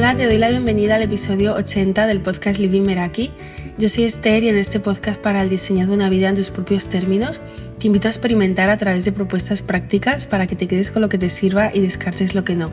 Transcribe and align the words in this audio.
Hola, 0.00 0.16
te 0.16 0.24
doy 0.24 0.38
la 0.38 0.48
bienvenida 0.48 0.94
al 0.94 1.02
episodio 1.02 1.52
80 1.52 2.06
del 2.06 2.22
podcast 2.22 2.58
Living 2.58 2.84
Meraki. 2.84 3.30
Yo 3.76 3.86
soy 3.90 4.04
Esther 4.04 4.42
y 4.44 4.48
en 4.48 4.56
este 4.56 4.80
podcast 4.80 5.20
para 5.20 5.42
el 5.42 5.50
diseño 5.50 5.86
de 5.86 5.92
una 5.92 6.08
vida 6.08 6.30
en 6.30 6.36
tus 6.36 6.48
propios 6.48 6.88
términos 6.88 7.42
te 7.78 7.86
invito 7.86 8.08
a 8.08 8.10
experimentar 8.10 8.70
a 8.70 8.78
través 8.78 9.04
de 9.04 9.12
propuestas 9.12 9.60
prácticas 9.60 10.26
para 10.26 10.46
que 10.46 10.56
te 10.56 10.68
quedes 10.68 10.90
con 10.90 11.02
lo 11.02 11.10
que 11.10 11.18
te 11.18 11.28
sirva 11.28 11.70
y 11.74 11.80
descartes 11.80 12.34
lo 12.34 12.44
que 12.44 12.54
no. 12.54 12.70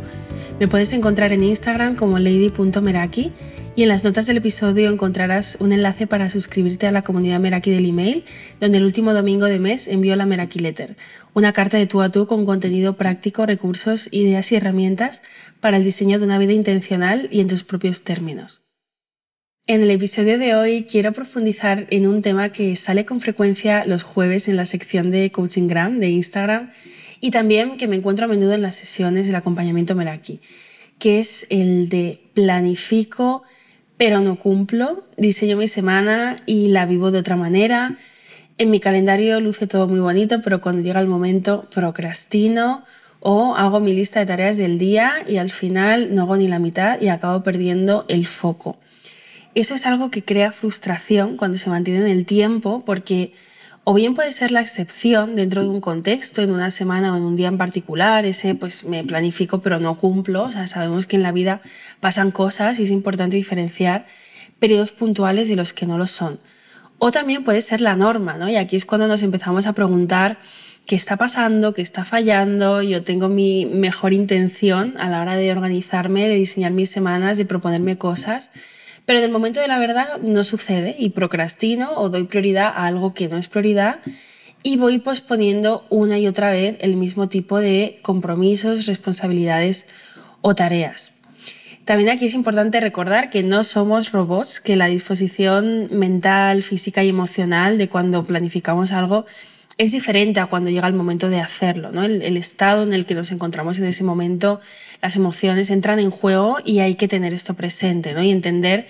Me 0.58 0.70
puedes 0.70 0.94
encontrar 0.94 1.34
en 1.34 1.44
Instagram 1.44 1.95
como 1.95 2.18
lady.meraki 2.18 3.34
y 3.78 3.84
en 3.84 3.89
las 3.89 4.04
notas 4.04 4.25
del 4.25 4.38
episodio 4.38 4.89
encontrarás 4.89 5.55
un 5.59 5.71
enlace 5.71 6.07
para 6.07 6.31
suscribirte 6.31 6.88
a 6.88 6.91
la 6.91 7.04
comunidad 7.04 7.40
Meraki 7.40 7.70
del 7.70 7.86
email, 7.86 8.23
donde 8.59 8.80
el 8.80 8.84
último 8.84 9.13
domingo 9.13 9.45
de 9.45 9.59
mes 9.59 9.88
envío 9.88 10.16
la 10.16 10.26
Meraki 10.26 10.58
Letter, 10.58 10.98
una 11.36 11.53
carta 11.53 11.77
de 11.77 11.86
tú 11.86 12.02
a 12.02 12.09
tú 12.09 12.26
con 12.26 12.44
contenido 12.44 12.98
práctico, 12.98 13.45
recursos, 13.45 14.09
ideas 14.09 14.52
y 14.52 14.55
herramientas 14.55 15.22
para 15.59 15.77
el 15.77 15.84
diseño 15.84 16.17
de 16.17 16.26
una 16.26 16.40
vida 16.40 16.53
intencional 16.53 17.27
y 17.30 17.40
en 17.40 17.50
tus 17.50 17.63
propios 17.63 18.03
términos. 18.03 18.63
En 19.67 19.84
el 19.84 19.91
episodio 19.91 20.39
de 20.39 20.55
hoy 20.55 20.88
quiero 20.89 21.12
profundizar 21.12 21.86
en 21.91 22.08
un 22.08 22.23
tema 22.23 22.50
que 22.50 22.75
sale 22.75 23.05
con 23.05 23.22
frecuencia 23.22 23.86
los 23.86 24.02
jueves 24.02 24.48
en 24.48 24.55
la 24.55 24.66
sección 24.66 25.12
de 25.12 25.31
Coachinggram 25.31 26.00
de 26.00 26.09
Instagram 26.09 26.72
y 27.22 27.30
también 27.30 27.78
que 27.78 27.88
me 27.88 27.98
encuentro 27.98 28.25
a 28.25 28.28
menudo 28.28 28.53
en 28.53 28.64
las 28.64 28.73
sesiones 28.73 29.28
del 29.28 29.36
acompañamiento 29.36 29.94
Meraki, 29.94 30.41
que 30.98 31.20
es 31.20 31.45
el 31.52 31.89
de 31.89 32.22
planifico 32.34 33.44
pero 33.98 34.22
no 34.22 34.38
cumplo, 34.38 35.04
diseño 35.18 35.58
mi 35.58 35.68
semana 35.68 36.42
y 36.46 36.70
la 36.70 36.86
vivo 36.86 37.12
de 37.12 37.20
otra 37.20 37.36
manera. 37.36 37.98
En 38.59 38.72
mi 38.72 38.80
calendario 38.80 39.39
luce 39.39 39.67
todo 39.67 39.88
muy 39.88 40.00
bonito, 40.00 40.42
pero 40.42 40.62
cuando 40.62 40.81
llega 40.81 41.00
el 41.00 41.08
momento 41.08 41.67
procrastino 41.73 42.84
o 43.20 43.56
hago 43.56 43.80
mi 43.80 43.94
lista 43.94 44.20
de 44.20 44.28
tareas 44.28 44.58
del 44.58 44.78
día 44.78 45.23
y 45.28 45.38
al 45.38 45.50
final 45.50 46.14
no 46.16 46.23
hago 46.23 46.38
ni 46.38 46.48
la 46.48 46.59
mitad 46.59 47.02
y 47.02 47.09
acabo 47.09 47.44
perdiendo 47.44 48.06
el 48.08 48.26
foco. 48.26 48.78
Eso 49.56 49.73
es 49.73 49.88
algo 49.88 50.11
que 50.11 50.23
crea 50.23 50.52
frustración 50.52 51.36
cuando 51.36 51.58
se 51.58 51.70
mantiene 51.70 52.02
en 52.02 52.11
el 52.11 52.26
tiempo 52.26 52.84
porque 52.86 53.34
o 53.89 53.93
bien 53.93 54.16
puede 54.16 54.33
ser 54.33 54.52
la 54.52 54.59
excepción 54.59 55.38
dentro 55.38 55.63
de 55.63 55.69
un 55.69 55.80
contexto, 55.80 56.41
en 56.41 56.52
una 56.52 56.71
semana 56.71 57.13
o 57.13 57.16
en 57.16 57.23
un 57.23 57.38
día 57.38 57.47
en 57.47 57.57
particular, 57.57 58.25
ese 58.25 58.53
pues 58.53 58.83
me 58.83 59.02
planifico 59.05 59.61
pero 59.61 59.80
no 59.80 59.95
cumplo, 59.95 60.43
o 60.43 60.52
sea, 60.52 60.67
sabemos 60.67 61.07
que 61.07 61.16
en 61.16 61.23
la 61.23 61.31
vida 61.31 61.61
pasan 62.02 62.31
cosas 62.31 62.80
y 62.80 62.83
es 62.83 62.91
importante 62.91 63.38
diferenciar 63.38 64.05
periodos 64.59 64.91
puntuales 64.91 65.47
de 65.47 65.55
los 65.55 65.71
que 65.71 65.85
no 65.85 65.97
lo 65.97 66.05
son. 66.05 66.38
O 66.97 67.11
también 67.11 67.45
puede 67.45 67.61
ser 67.61 67.80
la 67.80 67.95
norma, 67.95 68.38
¿no? 68.38 68.49
Y 68.49 68.58
aquí 68.58 68.75
es 68.75 68.83
cuando 68.83 69.08
nos 69.08 69.23
empezamos 69.23 69.67
a 69.67 69.71
preguntar 69.71 70.38
qué 70.85 70.97
está 70.97 71.15
pasando, 71.15 71.73
qué 71.73 71.81
está 71.81 72.03
fallando, 72.03 72.81
yo 72.81 73.05
tengo 73.05 73.30
mi 73.30 73.65
mejor 73.67 74.11
intención 74.11 74.95
a 74.97 75.08
la 75.08 75.21
hora 75.21 75.38
de 75.38 75.49
organizarme, 75.49 76.27
de 76.27 76.35
diseñar 76.35 76.73
mis 76.73 76.89
semanas, 76.89 77.38
de 77.38 77.45
proponerme 77.45 77.97
cosas 77.97 78.52
pero 79.08 79.19
en 79.19 79.25
el 79.25 79.31
momento 79.31 79.61
de 79.61 79.69
la 79.69 79.80
verdad 79.80 80.17
no 80.22 80.44
sucede 80.44 80.94
y 81.00 81.11
procrastino 81.11 81.94
o 81.95 82.09
doy 82.09 82.25
prioridad 82.25 82.67
a 82.67 82.88
algo 82.88 83.14
que 83.14 83.30
no 83.30 83.38
es 83.38 83.47
prioridad 83.47 84.02
y 84.64 84.75
voy 84.75 84.99
posponiendo 84.99 85.86
una 85.89 86.19
y 86.19 86.27
otra 86.27 86.52
vez 86.52 86.75
el 86.81 86.97
mismo 86.97 87.30
tipo 87.30 87.58
de 87.58 87.99
compromisos, 88.02 88.86
responsabilidades 88.86 89.88
o 90.41 90.55
tareas. 90.55 91.14
También 91.86 92.09
aquí 92.09 92.25
es 92.25 92.33
importante 92.33 92.81
recordar 92.81 93.30
que 93.30 93.44
no 93.44 93.64
somos 93.64 94.11
robots, 94.11 94.59
que 94.59 94.75
la 94.75 94.88
disposición 94.88 95.88
mental, 95.89 96.61
física 96.61 97.02
y 97.02 97.08
emocional 97.08 97.77
de 97.77 97.88
cuando 97.88 98.25
planificamos 98.25 98.92
algo 98.92 99.25
es 99.78 99.92
diferente 99.92 100.39
a 100.39 100.47
cuando 100.47 100.70
llega 100.70 100.88
el 100.88 100.94
momento 100.94 101.30
de 101.30 101.39
hacerlo. 101.39 101.92
¿no? 101.92 102.03
El, 102.03 102.38
estado 102.38 102.83
en 102.83 102.93
el 102.93 103.05
que 103.05 103.15
nos 103.15 103.32
encontramos 103.32 103.77
en 103.77 103.86
ese 103.86 104.04
momento, 104.04 104.60
las 105.02 105.15
emociones 105.15 105.70
entran 105.70 105.99
en 105.99 106.10
juego 106.10 106.58
y 106.65 106.80
hay 106.80 106.95
que 106.95 107.08
tener 107.08 107.33
esto 107.33 107.54
presente 107.54 108.14
¿no? 108.14 108.23
y 108.23 108.32
entender 108.32 108.88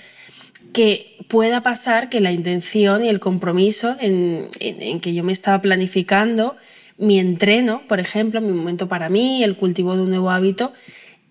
que 0.74 1.18
pueda 1.28 1.62
pasar 1.62 2.10
que 2.10 2.22
la 2.22 2.32
intención 2.32 3.04
y 3.04 3.10
el 3.10 3.20
compromiso 3.20 3.96
en, 4.00 4.50
en, 4.60 4.82
en, 4.82 5.00
que 5.00 5.14
yo 5.14 5.24
me 5.24 5.34
estaba 5.34 5.62
planificando, 5.62 6.56
mi 6.98 7.20
entreno, 7.20 7.82
por 7.88 8.00
ejemplo, 8.00 8.42
mi 8.42 8.52
momento 8.52 8.88
para 8.88 9.10
mí, 9.10 9.44
el 9.44 9.58
cultivo 9.58 9.96
de 9.96 10.04
un 10.04 10.10
nuevo 10.10 10.30
hábito, 10.30 10.72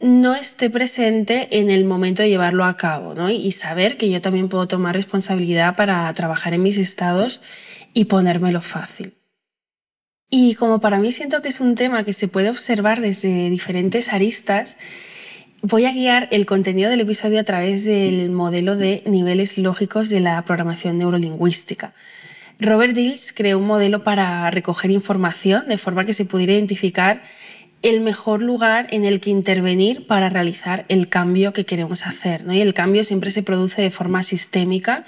no 0.00 0.34
esté 0.34 0.68
presente 0.68 1.48
en 1.58 1.70
el 1.70 1.84
momento 1.84 2.22
de 2.22 2.28
llevarlo 2.28 2.64
a 2.64 2.76
cabo 2.76 3.14
¿no? 3.14 3.30
y 3.30 3.50
saber 3.52 3.96
que 3.96 4.10
yo 4.10 4.20
también 4.20 4.48
puedo 4.48 4.68
tomar 4.68 4.94
responsabilidad 4.94 5.76
para 5.76 6.12
trabajar 6.12 6.52
en 6.52 6.62
mis 6.62 6.76
estados 6.76 7.40
y 7.94 8.04
ponérmelo 8.04 8.60
fácil. 8.60 9.15
Y 10.28 10.54
como 10.54 10.80
para 10.80 10.98
mí 10.98 11.12
siento 11.12 11.40
que 11.40 11.48
es 11.48 11.60
un 11.60 11.76
tema 11.76 12.04
que 12.04 12.12
se 12.12 12.26
puede 12.26 12.50
observar 12.50 13.00
desde 13.00 13.48
diferentes 13.48 14.12
aristas, 14.12 14.76
voy 15.62 15.84
a 15.84 15.92
guiar 15.92 16.28
el 16.32 16.46
contenido 16.46 16.90
del 16.90 17.00
episodio 17.00 17.38
a 17.38 17.44
través 17.44 17.84
del 17.84 18.30
modelo 18.30 18.74
de 18.74 19.04
niveles 19.06 19.56
lógicos 19.56 20.08
de 20.08 20.18
la 20.18 20.42
programación 20.44 20.98
neurolingüística. 20.98 21.94
Robert 22.58 22.94
Dills 22.94 23.32
creó 23.32 23.58
un 23.58 23.66
modelo 23.66 24.02
para 24.02 24.50
recoger 24.50 24.90
información 24.90 25.68
de 25.68 25.78
forma 25.78 26.06
que 26.06 26.14
se 26.14 26.24
pudiera 26.24 26.54
identificar 26.54 27.22
el 27.82 28.00
mejor 28.00 28.42
lugar 28.42 28.88
en 28.90 29.04
el 29.04 29.20
que 29.20 29.30
intervenir 29.30 30.08
para 30.08 30.28
realizar 30.28 30.86
el 30.88 31.08
cambio 31.08 31.52
que 31.52 31.66
queremos 31.66 32.04
hacer. 32.04 32.44
¿no? 32.44 32.52
Y 32.52 32.60
el 32.60 32.74
cambio 32.74 33.04
siempre 33.04 33.30
se 33.30 33.44
produce 33.44 33.80
de 33.80 33.90
forma 33.90 34.24
sistémica 34.24 35.04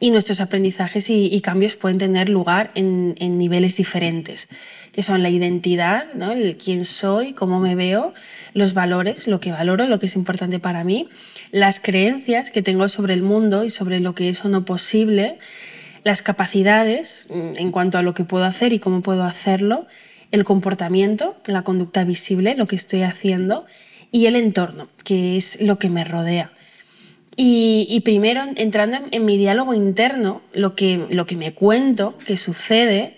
y 0.00 0.10
nuestros 0.10 0.40
aprendizajes 0.40 1.10
y, 1.10 1.40
cambios 1.40 1.74
pueden 1.74 1.98
tener 1.98 2.28
lugar 2.28 2.70
en, 2.74 3.16
en, 3.18 3.36
niveles 3.36 3.76
diferentes, 3.76 4.48
que 4.92 5.02
son 5.02 5.22
la 5.22 5.30
identidad, 5.30 6.12
¿no? 6.14 6.30
el 6.30 6.56
quién 6.56 6.84
soy, 6.84 7.32
cómo 7.32 7.58
me 7.58 7.74
veo, 7.74 8.14
los 8.54 8.74
valores, 8.74 9.26
lo 9.26 9.40
que 9.40 9.50
valoro, 9.50 9.86
lo 9.86 9.98
que 9.98 10.06
es 10.06 10.14
importante 10.14 10.60
para 10.60 10.84
mí, 10.84 11.08
las 11.50 11.80
creencias 11.80 12.52
que 12.52 12.62
tengo 12.62 12.88
sobre 12.88 13.14
el 13.14 13.22
mundo 13.22 13.64
y 13.64 13.70
sobre 13.70 13.98
lo 13.98 14.14
que 14.14 14.28
es 14.28 14.44
o 14.44 14.48
no 14.48 14.64
posible, 14.64 15.38
las 16.04 16.22
capacidades 16.22 17.26
mm, 17.30 17.56
en 17.56 17.72
cuanto 17.72 17.98
a 17.98 18.02
lo 18.02 18.14
que 18.14 18.24
puedo 18.24 18.44
hacer 18.44 18.72
y 18.72 18.78
cómo 18.78 19.02
puedo 19.02 19.24
hacerlo, 19.24 19.86
el 20.30 20.44
comportamiento, 20.44 21.36
la 21.46 21.62
conducta 21.62 22.04
visible, 22.04 22.56
lo 22.56 22.66
que 22.66 22.76
estoy 22.76 23.02
haciendo, 23.02 23.66
y 24.10 24.26
el 24.26 24.36
entorno, 24.36 24.88
que 25.04 25.36
es 25.36 25.60
lo 25.60 25.78
que 25.78 25.90
me 25.90 26.04
rodea. 26.04 26.52
Y, 27.40 27.86
y 27.88 28.00
primero, 28.00 28.42
entrando 28.56 28.98
en, 29.12 29.24
mi 29.24 29.36
diálogo 29.36 29.72
interno, 29.72 30.42
lo 30.52 30.74
que, 30.74 31.06
lo 31.08 31.24
que 31.24 31.36
me 31.36 31.54
cuento 31.54 32.18
que 32.26 32.36
sucede, 32.36 33.16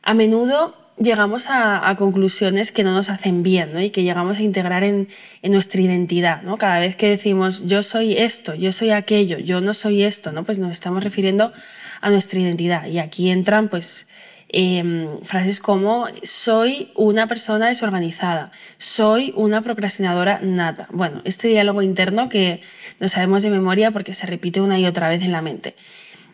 a 0.00 0.14
menudo 0.14 0.76
llegamos 0.96 1.48
a, 1.48 1.88
a, 1.88 1.96
conclusiones 1.96 2.70
que 2.70 2.84
no 2.84 2.94
nos 2.94 3.10
hacen 3.10 3.42
bien 3.42 3.72
¿no? 3.72 3.80
y 3.80 3.90
que 3.90 4.04
llegamos 4.04 4.38
a 4.38 4.42
integrar 4.42 4.84
en, 4.84 5.08
en, 5.42 5.50
nuestra 5.50 5.80
identidad. 5.80 6.42
¿no? 6.42 6.56
Cada 6.56 6.78
vez 6.78 6.94
que 6.94 7.08
decimos 7.08 7.64
yo 7.66 7.82
soy 7.82 8.12
esto, 8.16 8.54
yo 8.54 8.70
soy 8.70 8.90
aquello, 8.90 9.38
yo 9.38 9.60
no 9.60 9.74
soy 9.74 10.04
esto, 10.04 10.30
¿no? 10.30 10.44
pues 10.44 10.60
nos 10.60 10.70
estamos 10.70 11.02
refiriendo 11.02 11.52
a 12.00 12.10
nuestra 12.10 12.38
identidad. 12.38 12.86
Y 12.86 13.00
aquí 13.00 13.28
entran 13.28 13.66
pues 13.66 14.06
eh, 14.50 15.18
frases 15.24 15.60
como 15.60 16.06
soy 16.22 16.90
una 16.94 17.26
persona 17.26 17.68
desorganizada, 17.68 18.50
soy 18.78 19.32
una 19.36 19.60
procrastinadora 19.60 20.40
nata. 20.42 20.88
Bueno, 20.90 21.20
este 21.24 21.48
diálogo 21.48 21.82
interno 21.82 22.28
que 22.28 22.62
no 22.98 23.08
sabemos 23.08 23.42
de 23.42 23.50
memoria 23.50 23.90
porque 23.90 24.14
se 24.14 24.26
repite 24.26 24.60
una 24.60 24.78
y 24.78 24.86
otra 24.86 25.08
vez 25.08 25.22
en 25.22 25.32
la 25.32 25.42
mente. 25.42 25.74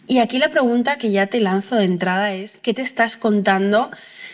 Y 0.07 0.19
aquí 0.19 0.39
la 0.39 0.51
pregunta 0.51 0.99
que 0.99 1.11
ya 1.11 1.27
te 1.29 1.41
lanzo 1.41 1.77
de 1.77 1.85
entrada 1.85 2.35
es, 2.35 2.61
¿qué 2.61 2.75
te 2.75 2.83
estás 2.83 3.17
contando 3.17 3.91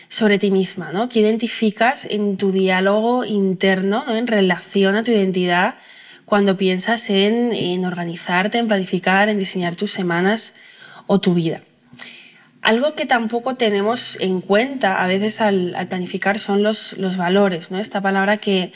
sobre 0.09 0.37
ti 0.37 0.51
misma? 0.51 0.91
¿no? 0.91 1.07
¿Qué 1.07 1.21
identificas 1.21 2.05
en 2.05 2.35
tu 2.35 2.51
diálogo 2.51 3.23
interno 3.23 4.03
¿no? 4.05 4.15
en 4.15 4.27
relación 4.27 4.95
a 4.95 5.03
tu 5.03 5.11
identidad 5.11 5.75
cuando 6.25 6.57
piensas 6.57 7.09
en, 7.09 7.53
en 7.53 7.85
organizarte, 7.85 8.57
en 8.57 8.67
planificar, 8.67 9.29
en 9.29 9.39
diseñar 9.39 9.75
tus 9.75 9.91
semanas 9.91 10.55
o 11.07 11.21
tu 11.21 11.33
vida? 11.33 11.61
Algo 12.71 12.95
que 12.95 13.05
tampoco 13.05 13.55
tenemos 13.55 14.17
en 14.21 14.39
cuenta 14.39 15.03
a 15.03 15.07
veces 15.07 15.41
al, 15.41 15.75
planificar 15.89 16.39
son 16.39 16.63
los, 16.63 16.93
los, 16.93 17.17
valores, 17.17 17.69
¿no? 17.69 17.79
Esta 17.79 17.99
palabra 17.99 18.37
que, 18.37 18.71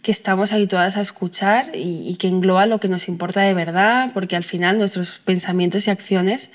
que 0.00 0.12
estamos 0.12 0.54
habituadas 0.54 0.96
a 0.96 1.02
escuchar 1.02 1.76
y, 1.76 2.08
y, 2.08 2.16
que 2.16 2.28
engloba 2.28 2.64
lo 2.64 2.80
que 2.80 2.88
nos 2.88 3.06
importa 3.06 3.42
de 3.42 3.52
verdad, 3.52 4.12
porque 4.14 4.34
al 4.34 4.44
final 4.44 4.78
nuestros 4.78 5.18
pensamientos 5.18 5.86
y 5.86 5.90
acciones 5.90 6.52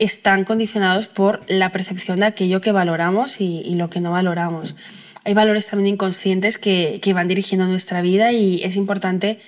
están 0.00 0.42
condicionados 0.42 1.06
por 1.06 1.44
la 1.46 1.70
percepción 1.70 2.18
de 2.18 2.26
aquello 2.26 2.60
que 2.60 2.72
valoramos 2.72 3.40
y, 3.40 3.60
y 3.60 3.76
lo 3.76 3.88
que 3.88 4.00
no 4.00 4.10
valoramos. 4.10 4.74
Hay 5.22 5.34
valores 5.34 5.68
también 5.68 5.94
inconscientes 5.94 6.58
que, 6.58 6.98
que 7.00 7.12
van 7.12 7.28
dirigiendo 7.28 7.68
nuestra 7.68 8.02
vida 8.02 8.32
y 8.32 8.60
es 8.64 8.74
importante 8.74 9.38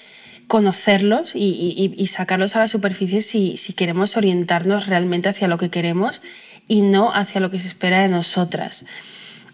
conocerlos 0.47 1.33
y, 1.35 2.07
sacarlos 2.07 2.57
a 2.57 2.61
la 2.61 2.69
superficie 2.69 3.21
si, 3.21 3.57
queremos 3.75 4.17
orientarnos 4.17 4.87
realmente 4.87 5.29
hacia 5.29 5.49
lo 5.49 5.59
que 5.59 5.71
queremos 5.71 6.23
y 6.69 6.83
no 6.83 7.13
hacia 7.13 7.41
lo 7.41 7.51
que 7.51 7.59
se 7.59 7.69
espera 7.69 8.01
de 8.01 8.09
nosotras. 8.09 8.85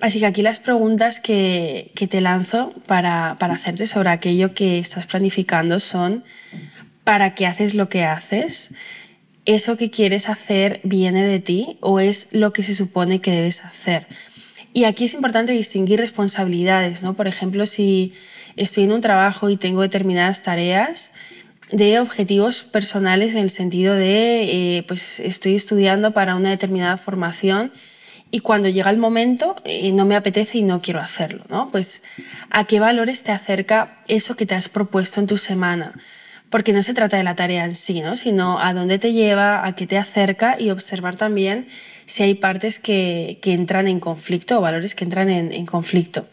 Así 0.00 0.18
que 0.18 0.26
aquí 0.26 0.42
las 0.42 0.60
preguntas 0.60 1.20
que, 1.20 1.92
que 1.94 2.08
te 2.08 2.20
lanzo 2.20 2.74
para, 2.86 3.36
para 3.38 3.54
hacerte 3.54 3.86
sobre 3.86 4.10
aquello 4.10 4.52
que 4.52 4.78
estás 4.78 5.06
planificando 5.06 5.78
son, 5.78 6.24
¿para 7.04 7.34
qué 7.34 7.46
haces 7.46 7.74
lo 7.74 7.88
que 7.88 8.04
haces? 8.04 8.70
¿Eso 9.44 9.76
que 9.76 9.90
quieres 9.90 10.28
hacer 10.28 10.80
viene 10.82 11.24
de 11.24 11.40
ti 11.40 11.78
o 11.80 12.00
es 12.00 12.28
lo 12.32 12.52
que 12.52 12.62
se 12.62 12.74
supone 12.74 13.20
que 13.20 13.30
debes 13.30 13.64
hacer? 13.64 14.08
Y 14.72 14.84
aquí 14.84 15.04
es 15.04 15.14
importante 15.14 15.52
distinguir 15.52 16.00
responsabilidades, 16.00 17.02
¿no? 17.02 17.14
Por 17.14 17.28
ejemplo, 17.28 17.66
si 17.66 18.14
estoy 18.56 18.84
en 18.84 18.93
un 18.93 19.00
trabajo 19.00 19.50
y 19.50 19.56
tengo 19.56 19.82
determinadas 19.82 20.43
tareas, 20.43 21.12
de 21.72 21.99
objetivos 22.00 22.64
personales 22.64 23.32
en 23.32 23.38
el 23.38 23.50
sentido 23.50 23.94
de, 23.94 24.76
eh, 24.78 24.84
pues 24.87 25.20
estoy 25.20 25.56
estudiando 25.56 26.12
para 26.12 26.37
una 26.37 26.50
determinada 26.50 26.99
formación 26.99 27.72
y 28.31 28.40
cuando 28.40 28.69
llega 28.69 28.90
el 28.90 28.99
momento 28.99 29.56
eh, 29.64 29.93
no 29.93 30.04
me 30.04 30.16
apetece 30.16 30.58
y 30.58 30.62
no 30.62 30.82
quiero 30.82 31.00
hacerlo, 31.00 31.44
¿no? 31.49 31.69
Pues 31.70 32.02
a 32.50 32.64
qué 32.64 32.78
valores 32.78 33.22
te 33.22 33.32
acerca 33.32 34.00
eso 34.08 34.37
que 34.37 34.46
te 34.46 34.54
has 34.54 34.69
propuesto 34.69 35.20
en 35.20 35.26
tu 35.26 35.38
semana. 35.38 35.93
Porque 36.49 36.75
no 36.75 36.82
se 36.82 36.93
trata 36.93 37.16
de 37.16 37.25
la 37.25 37.34
tarea 37.34 37.64
en 37.64 37.76
sí, 37.76 38.02
¿no? 38.02 38.14
sino 38.14 38.60
a 38.60 38.75
dónde 38.75 38.99
te 38.99 39.14
lleva, 39.14 39.66
a 39.66 39.75
qué 39.75 39.87
te 39.87 39.96
acerca 39.96 40.56
y 40.58 40.69
observar 40.69 41.16
también 41.16 41.66
si 42.04 42.22
hay 42.22 42.34
partes 42.34 42.78
que, 42.78 43.38
que 43.40 43.54
entran 43.54 43.88
en 43.88 44.00
conflicto 44.00 44.58
o 44.58 44.60
valores 44.60 44.94
que 44.94 45.04
entran 45.04 45.31
en, 45.31 45.50
en 45.52 45.64
conflicto. 45.64 46.26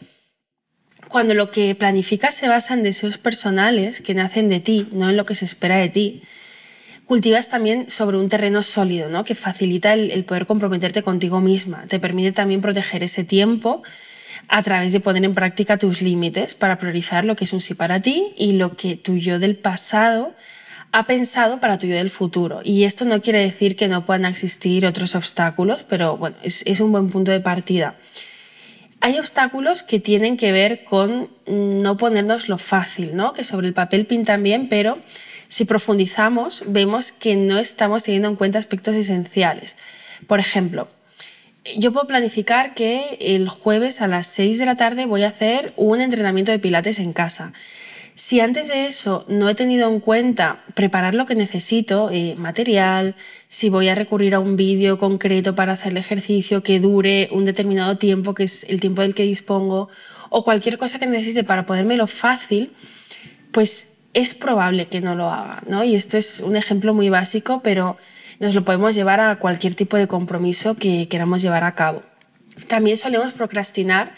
Cuando 1.10 1.34
lo 1.34 1.50
que 1.50 1.74
planificas 1.74 2.34
se 2.34 2.46
basa 2.46 2.72
en 2.72 2.84
deseos 2.84 3.18
personales 3.18 4.00
que 4.00 4.14
nacen 4.14 4.48
de 4.48 4.60
ti, 4.60 4.86
no 4.92 5.10
en 5.10 5.16
lo 5.16 5.26
que 5.26 5.34
se 5.34 5.44
espera 5.44 5.76
de 5.76 5.88
ti, 5.88 6.22
cultivas 7.04 7.48
también 7.48 7.90
sobre 7.90 8.16
un 8.16 8.28
terreno 8.28 8.62
sólido, 8.62 9.08
¿no? 9.08 9.24
que 9.24 9.34
facilita 9.34 9.92
el, 9.92 10.24
poder 10.24 10.46
comprometerte 10.46 11.02
contigo 11.02 11.40
misma. 11.40 11.84
Te 11.88 11.98
permite 11.98 12.30
también 12.30 12.60
proteger 12.60 13.02
ese 13.02 13.24
tiempo 13.24 13.82
a 14.46 14.62
través 14.62 14.92
de 14.92 15.00
poner 15.00 15.24
en 15.24 15.34
práctica 15.34 15.78
tus 15.78 16.00
límites 16.00 16.54
para 16.54 16.78
priorizar 16.78 17.24
lo 17.24 17.34
que 17.34 17.42
es 17.42 17.52
un 17.52 17.60
sí 17.60 17.74
para 17.74 18.00
ti 18.00 18.32
y 18.36 18.52
lo 18.52 18.76
que 18.76 18.94
tu 18.94 19.16
yo 19.16 19.40
del 19.40 19.56
pasado 19.56 20.32
ha 20.92 21.08
pensado 21.08 21.58
para 21.58 21.76
tu 21.76 21.88
yo 21.88 21.96
del 21.96 22.10
futuro. 22.10 22.60
Y 22.62 22.84
esto 22.84 23.04
no 23.04 23.20
quiere 23.20 23.40
decir 23.40 23.74
que 23.74 23.88
no 23.88 24.06
puedan 24.06 24.26
existir 24.26 24.86
otros 24.86 25.16
obstáculos, 25.16 25.84
pero 25.88 26.16
bueno, 26.16 26.36
es, 26.42 26.80
un 26.80 26.92
buen 26.92 27.10
punto 27.10 27.32
de 27.32 27.40
partida. 27.40 27.96
Hay 29.02 29.18
obstáculos 29.18 29.82
que 29.82 29.98
tienen 29.98 30.36
que 30.36 30.52
ver 30.52 30.84
con 30.84 31.30
no 31.46 31.96
ponernos 31.96 32.48
lo 32.48 32.58
fácil, 32.58 33.16
¿no? 33.16 33.32
que 33.32 33.44
sobre 33.44 33.66
el 33.66 33.72
papel 33.72 34.04
pintan 34.04 34.42
bien, 34.42 34.68
pero 34.68 34.98
si 35.48 35.64
profundizamos, 35.64 36.64
vemos 36.66 37.10
que 37.10 37.34
no 37.34 37.58
estamos 37.58 38.02
teniendo 38.02 38.28
en 38.28 38.36
cuenta 38.36 38.58
aspectos 38.58 38.94
esenciales. 38.94 39.76
Por 40.26 40.38
ejemplo, 40.38 40.88
yo 41.76 41.92
puedo 41.92 42.06
planificar 42.06 42.74
que 42.74 43.16
el 43.20 43.48
jueves 43.48 44.02
a 44.02 44.06
las 44.06 44.26
6 44.26 44.58
de 44.58 44.66
la 44.66 44.76
tarde 44.76 45.06
voy 45.06 45.22
a 45.22 45.28
hacer 45.28 45.72
un 45.76 46.00
entrenamiento 46.00 46.52
de 46.52 46.58
pilates 46.58 46.98
en 46.98 47.12
casa. 47.12 47.52
Si 48.20 48.38
antes 48.38 48.68
de 48.68 48.86
eso 48.86 49.24
no 49.28 49.48
he 49.48 49.54
tenido 49.54 49.90
en 49.90 49.98
cuenta 49.98 50.62
preparar 50.74 51.14
lo 51.14 51.24
que 51.24 51.34
necesito, 51.34 52.10
eh, 52.12 52.34
material, 52.36 53.14
si 53.48 53.70
voy 53.70 53.88
a 53.88 53.94
recurrir 53.94 54.34
a 54.34 54.40
un 54.40 54.56
vídeo 54.56 54.98
concreto 54.98 55.54
para 55.54 55.72
hacer 55.72 55.92
el 55.92 55.96
ejercicio 55.96 56.62
que 56.62 56.80
dure 56.80 57.30
un 57.32 57.46
determinado 57.46 57.96
tiempo, 57.96 58.34
que 58.34 58.44
es 58.44 58.64
el 58.64 58.78
tiempo 58.78 59.00
del 59.00 59.14
que 59.14 59.22
dispongo, 59.22 59.88
o 60.28 60.44
cualquier 60.44 60.76
cosa 60.76 60.98
que 60.98 61.06
necesite 61.06 61.44
para 61.44 61.64
podérmelo 61.64 62.06
fácil, 62.06 62.72
pues 63.52 63.94
es 64.12 64.34
probable 64.34 64.86
que 64.88 65.00
no 65.00 65.14
lo 65.14 65.30
haga, 65.30 65.62
¿no? 65.66 65.82
Y 65.82 65.94
esto 65.94 66.18
es 66.18 66.40
un 66.40 66.56
ejemplo 66.56 66.92
muy 66.92 67.08
básico, 67.08 67.62
pero 67.64 67.96
nos 68.38 68.54
lo 68.54 68.66
podemos 68.66 68.94
llevar 68.94 69.20
a 69.20 69.36
cualquier 69.36 69.74
tipo 69.74 69.96
de 69.96 70.08
compromiso 70.08 70.74
que 70.74 71.08
queramos 71.08 71.40
llevar 71.40 71.64
a 71.64 71.74
cabo. 71.74 72.02
También 72.68 72.98
solemos 72.98 73.32
procrastinar 73.32 74.12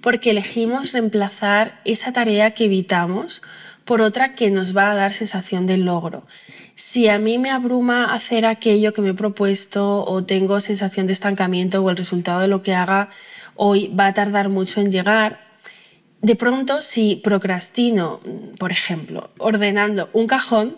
porque 0.00 0.30
elegimos 0.30 0.92
reemplazar 0.92 1.80
esa 1.84 2.12
tarea 2.12 2.52
que 2.52 2.64
evitamos 2.64 3.42
por 3.84 4.00
otra 4.00 4.34
que 4.34 4.50
nos 4.50 4.76
va 4.76 4.90
a 4.90 4.94
dar 4.94 5.12
sensación 5.12 5.66
de 5.66 5.76
logro. 5.76 6.24
Si 6.74 7.08
a 7.08 7.18
mí 7.18 7.38
me 7.38 7.50
abruma 7.50 8.12
hacer 8.12 8.46
aquello 8.46 8.92
que 8.92 9.02
me 9.02 9.10
he 9.10 9.14
propuesto 9.14 10.04
o 10.04 10.24
tengo 10.24 10.60
sensación 10.60 11.06
de 11.06 11.12
estancamiento 11.12 11.82
o 11.82 11.90
el 11.90 11.96
resultado 11.96 12.40
de 12.40 12.48
lo 12.48 12.62
que 12.62 12.74
haga 12.74 13.10
hoy 13.54 13.88
va 13.88 14.06
a 14.06 14.14
tardar 14.14 14.48
mucho 14.48 14.80
en 14.80 14.90
llegar, 14.90 15.40
de 16.22 16.36
pronto, 16.36 16.82
si 16.82 17.16
procrastino, 17.16 18.20
por 18.58 18.70
ejemplo, 18.70 19.30
ordenando 19.38 20.08
un 20.12 20.28
cajón, 20.28 20.76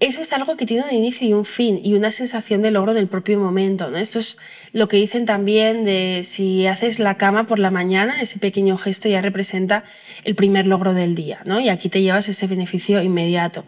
eso 0.00 0.22
es 0.22 0.32
algo 0.32 0.56
que 0.56 0.66
tiene 0.66 0.84
un 0.84 0.94
inicio 0.94 1.26
y 1.26 1.32
un 1.32 1.44
fin 1.44 1.80
y 1.82 1.94
una 1.94 2.12
sensación 2.12 2.62
de 2.62 2.70
logro 2.70 2.94
del 2.94 3.08
propio 3.08 3.38
momento. 3.38 3.90
¿no? 3.90 3.98
Esto 3.98 4.18
es 4.18 4.38
lo 4.72 4.88
que 4.88 4.96
dicen 4.96 5.26
también 5.26 5.84
de 5.84 6.22
si 6.24 6.66
haces 6.66 6.98
la 6.98 7.16
cama 7.16 7.46
por 7.46 7.58
la 7.58 7.70
mañana, 7.70 8.20
ese 8.20 8.38
pequeño 8.38 8.76
gesto 8.76 9.08
ya 9.08 9.20
representa 9.20 9.84
el 10.24 10.34
primer 10.34 10.66
logro 10.66 10.94
del 10.94 11.14
día 11.14 11.40
¿no? 11.44 11.58
y 11.60 11.68
aquí 11.68 11.88
te 11.88 12.02
llevas 12.02 12.28
ese 12.28 12.46
beneficio 12.46 13.02
inmediato. 13.02 13.64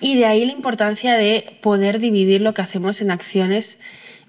Y 0.00 0.16
de 0.16 0.26
ahí 0.26 0.44
la 0.44 0.52
importancia 0.52 1.14
de 1.16 1.58
poder 1.62 2.00
dividir 2.00 2.42
lo 2.42 2.52
que 2.52 2.62
hacemos 2.62 3.00
en 3.00 3.10
acciones 3.10 3.78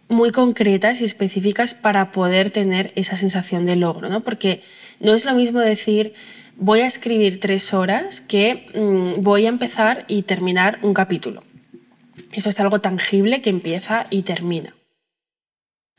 muy 0.08 0.32
concretas 0.32 1.02
y 1.02 1.04
específicas 1.04 1.74
para 1.74 2.12
poder 2.12 2.52
tener 2.52 2.94
esa 2.96 3.18
sensación 3.18 3.66
de 3.66 3.76
logro, 3.76 4.08
¿no? 4.08 4.22
Porque 4.22 4.62
no 5.02 5.14
es 5.14 5.26
lo 5.26 5.34
mismo 5.34 5.60
decir 5.60 6.14
voy 6.58 6.82
a 6.82 6.88
escribir 6.88 7.40
tres 7.40 7.74
horas 7.74 8.22
que 8.22 8.68
mm, 8.76 9.22
voy 9.22 9.46
a 9.46 9.50
empezar 9.50 10.06
y 10.08 10.24
terminar 10.24 10.80
un 10.82 10.94
capítulo. 10.94 11.44
Eso 12.34 12.50
es 12.50 12.60
algo 12.60 12.82
tangible 12.82 13.42
que 13.42 13.50
empieza 13.50 14.08
y 14.10 14.24
termina. 14.24 14.76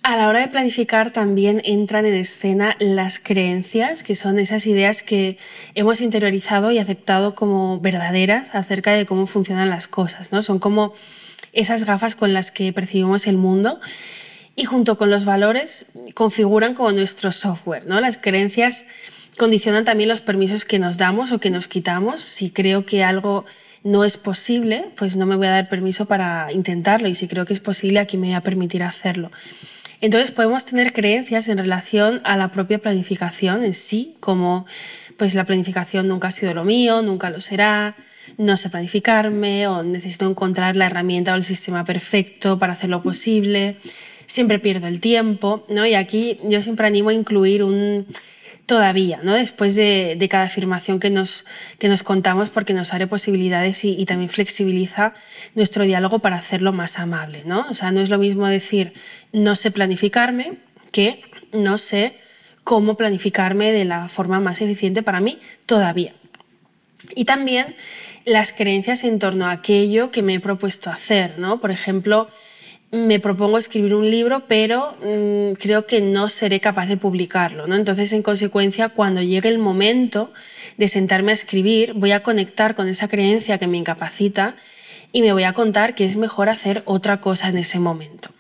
A 0.03 0.17
la 0.17 0.29
hora 0.29 0.41
de 0.41 0.49
planificar 0.49 1.13
también 1.13 1.61
entran 1.65 2.07
en 2.07 2.15
escena 2.15 2.77
las 2.79 3.19
creencias, 3.19 4.03
que 4.03 4.15
son 4.15 4.39
esas 4.39 4.67
ideas 4.67 5.03
que 5.03 5.39
hemos 5.75 6.01
interiorizado 6.01 6.71
y 6.71 6.79
aceptado 6.79 7.35
como 7.35 7.81
verdaderas 7.81 8.55
acerca 8.55 8.93
de 8.93 9.07
cómo 9.07 9.27
funcionan 9.27 9.71
las 9.71 9.89
cosas, 9.89 10.31
¿no? 10.31 10.43
Son 10.43 10.61
como 10.61 10.93
esas 11.53 11.85
gafas 11.85 12.15
con 12.15 12.33
las 12.33 12.51
que 12.51 12.73
percibimos 12.73 13.27
el 13.27 13.37
mundo 13.37 13.81
y 14.55 14.65
junto 14.65 14.99
con 14.99 15.11
los 15.11 15.25
valores 15.25 15.87
configuran 16.15 16.75
como 16.75 16.93
nuestro 16.93 17.33
software. 17.33 17.87
¿no? 17.87 18.01
Las 18.01 18.19
creencias 18.19 18.87
condicionan 19.39 19.85
también 19.85 20.11
los 20.11 20.21
permisos 20.21 20.67
que 20.67 20.79
nos 20.79 20.99
damos 20.99 21.33
o 21.33 21.41
que 21.41 21.49
nos 21.49 21.69
quitamos. 21.69 22.23
Si 22.23 22.51
creo 22.51 22.85
que 22.85 23.03
algo 23.03 23.47
no 23.83 24.05
es 24.05 24.19
posible, 24.19 24.87
pues 24.97 25.17
no 25.17 25.25
me 25.25 25.37
voy 25.37 25.47
a 25.47 25.53
dar 25.53 25.69
permiso 25.71 26.05
para 26.05 26.53
intentarlo 26.53 27.09
y 27.09 27.15
si 27.15 27.29
creo 27.29 27.47
que 27.47 27.55
es 27.55 27.61
posible, 27.61 28.01
aquí 28.01 28.19
me 28.19 28.27
voy 28.27 28.35
a 28.35 28.43
permitir 28.43 28.83
hacerlo. 28.83 29.31
Entonces 30.01 30.31
podemos 30.31 30.65
tener 30.65 30.93
creencias 30.93 31.49
en 31.49 31.59
relación 31.59 32.21
a 32.25 32.37
la 32.37 32.53
propia 32.53 32.79
planificación 32.79 33.65
en 33.65 33.75
sí, 33.75 34.15
como 34.21 34.67
pues 35.17 35.35
la 35.35 35.45
planificación 35.45 36.07
nunca 36.07 36.29
ha 36.29 36.33
sido 36.33 36.55
lo 36.55 36.65
mío, 36.65 37.03
nunca 37.03 37.31
lo 37.31 37.41
será, 37.41 37.97
no 38.37 38.57
sé 38.57 38.71
planificarme 38.71 39.67
o 39.67 39.83
necesito 39.83 40.29
encontrar 40.29 40.77
la 40.77 40.87
herramienta 40.87 41.33
o 41.33 41.37
el 41.37 41.45
sistema 41.45 41.85
perfecto 41.85 42.59
para 42.59 42.75
hacerlo 42.75 43.03
posible, 43.03 43.77
siempre 44.27 44.61
pierdo 44.61 44.87
el 44.87 45.01
tiempo, 45.01 45.67
¿no? 45.69 45.85
Y 45.87 45.95
aquí 45.95 46.39
yo 46.45 46.63
siempre 46.63 46.87
animo 46.87 47.09
a 47.09 47.15
incluir 47.15 47.65
un 47.65 48.07
todavía, 48.69 49.19
¿no? 49.23 49.35
Después 49.35 49.75
de, 49.75 50.29
cada 50.31 50.45
afirmación 50.45 51.01
que 51.01 51.09
nos, 51.09 51.47
que 51.79 51.89
nos 51.89 52.03
contamos, 52.03 52.51
porque 52.51 52.75
nos 52.75 52.93
abre 52.93 53.07
posibilidades 53.07 53.83
y, 53.83 53.97
y, 53.99 54.05
también 54.05 54.29
flexibiliza 54.29 55.15
nuestro 55.55 55.85
diálogo 55.85 56.19
para 56.19 56.37
hacerlo 56.37 56.73
más 56.73 56.99
amable, 56.99 57.43
¿no? 57.47 57.67
O 57.71 57.75
sea, 57.75 57.91
no 57.93 58.01
es 58.01 58.11
lo 58.11 58.19
mismo 58.19 58.47
decir 58.47 58.93
no 59.33 59.55
sé 59.55 59.71
planificarme 59.71 60.59
que 60.93 61.23
no 61.51 61.79
sé 61.79 62.17
cómo 62.63 62.95
planificarme 62.95 63.73
de 63.73 63.87
la 63.87 64.09
forma 64.09 64.39
más 64.39 64.61
eficiente 64.61 65.03
para 65.03 65.21
mí 65.21 65.39
todavía. 65.65 66.13
Y 67.15 67.25
también 67.25 67.75
las 68.27 68.53
creencias 68.53 69.03
en 69.03 69.19
torno 69.19 69.47
a 69.47 69.53
aquello 69.53 70.11
que 70.11 70.23
me 70.23 70.35
he 70.35 70.41
propuesto 70.41 70.91
hacer, 70.91 71.39
¿no? 71.39 71.59
Por 71.59 71.71
ejemplo, 71.71 72.29
me 72.91 73.21
propongo 73.21 73.59
escribir 73.59 73.95
un 73.95 74.11
libro, 74.11 74.45
pero 74.49 74.97
mm, 75.03 75.53
creo 75.55 75.87
que 75.87 76.01
no 76.01 76.29
seré 76.29 76.61
capaz 76.61 76.87
de 76.87 76.97
publicarlo. 76.97 77.67
¿no? 77.67 77.77
Entonces, 77.77 78.13
en 78.13 78.23
consecuencia, 78.23 78.89
cuando 78.89 79.21
llegue 79.21 79.49
el 79.49 79.59
momento 79.59 80.33
de 80.79 80.89
sentarme 80.89 81.33
a 81.33 81.35
escribir, 81.35 81.93
voy 81.95 82.13
a 82.13 82.23
conectar 82.23 82.75
con 82.75 82.89
esa 82.89 83.09
creencia 83.09 83.59
que 83.59 83.67
me 83.67 83.77
incapacita 83.77 84.57
y 85.13 85.23
me 85.23 85.33
voy 85.33 85.45
a 85.45 85.53
contar 85.53 85.95
que 85.95 86.07
es 86.07 86.17
mejor 86.17 86.49
hacer 86.49 86.83
otra 86.87 87.21
cosa 87.21 87.49
en 87.49 87.59
ese 87.59 87.79
momento. 87.79 88.31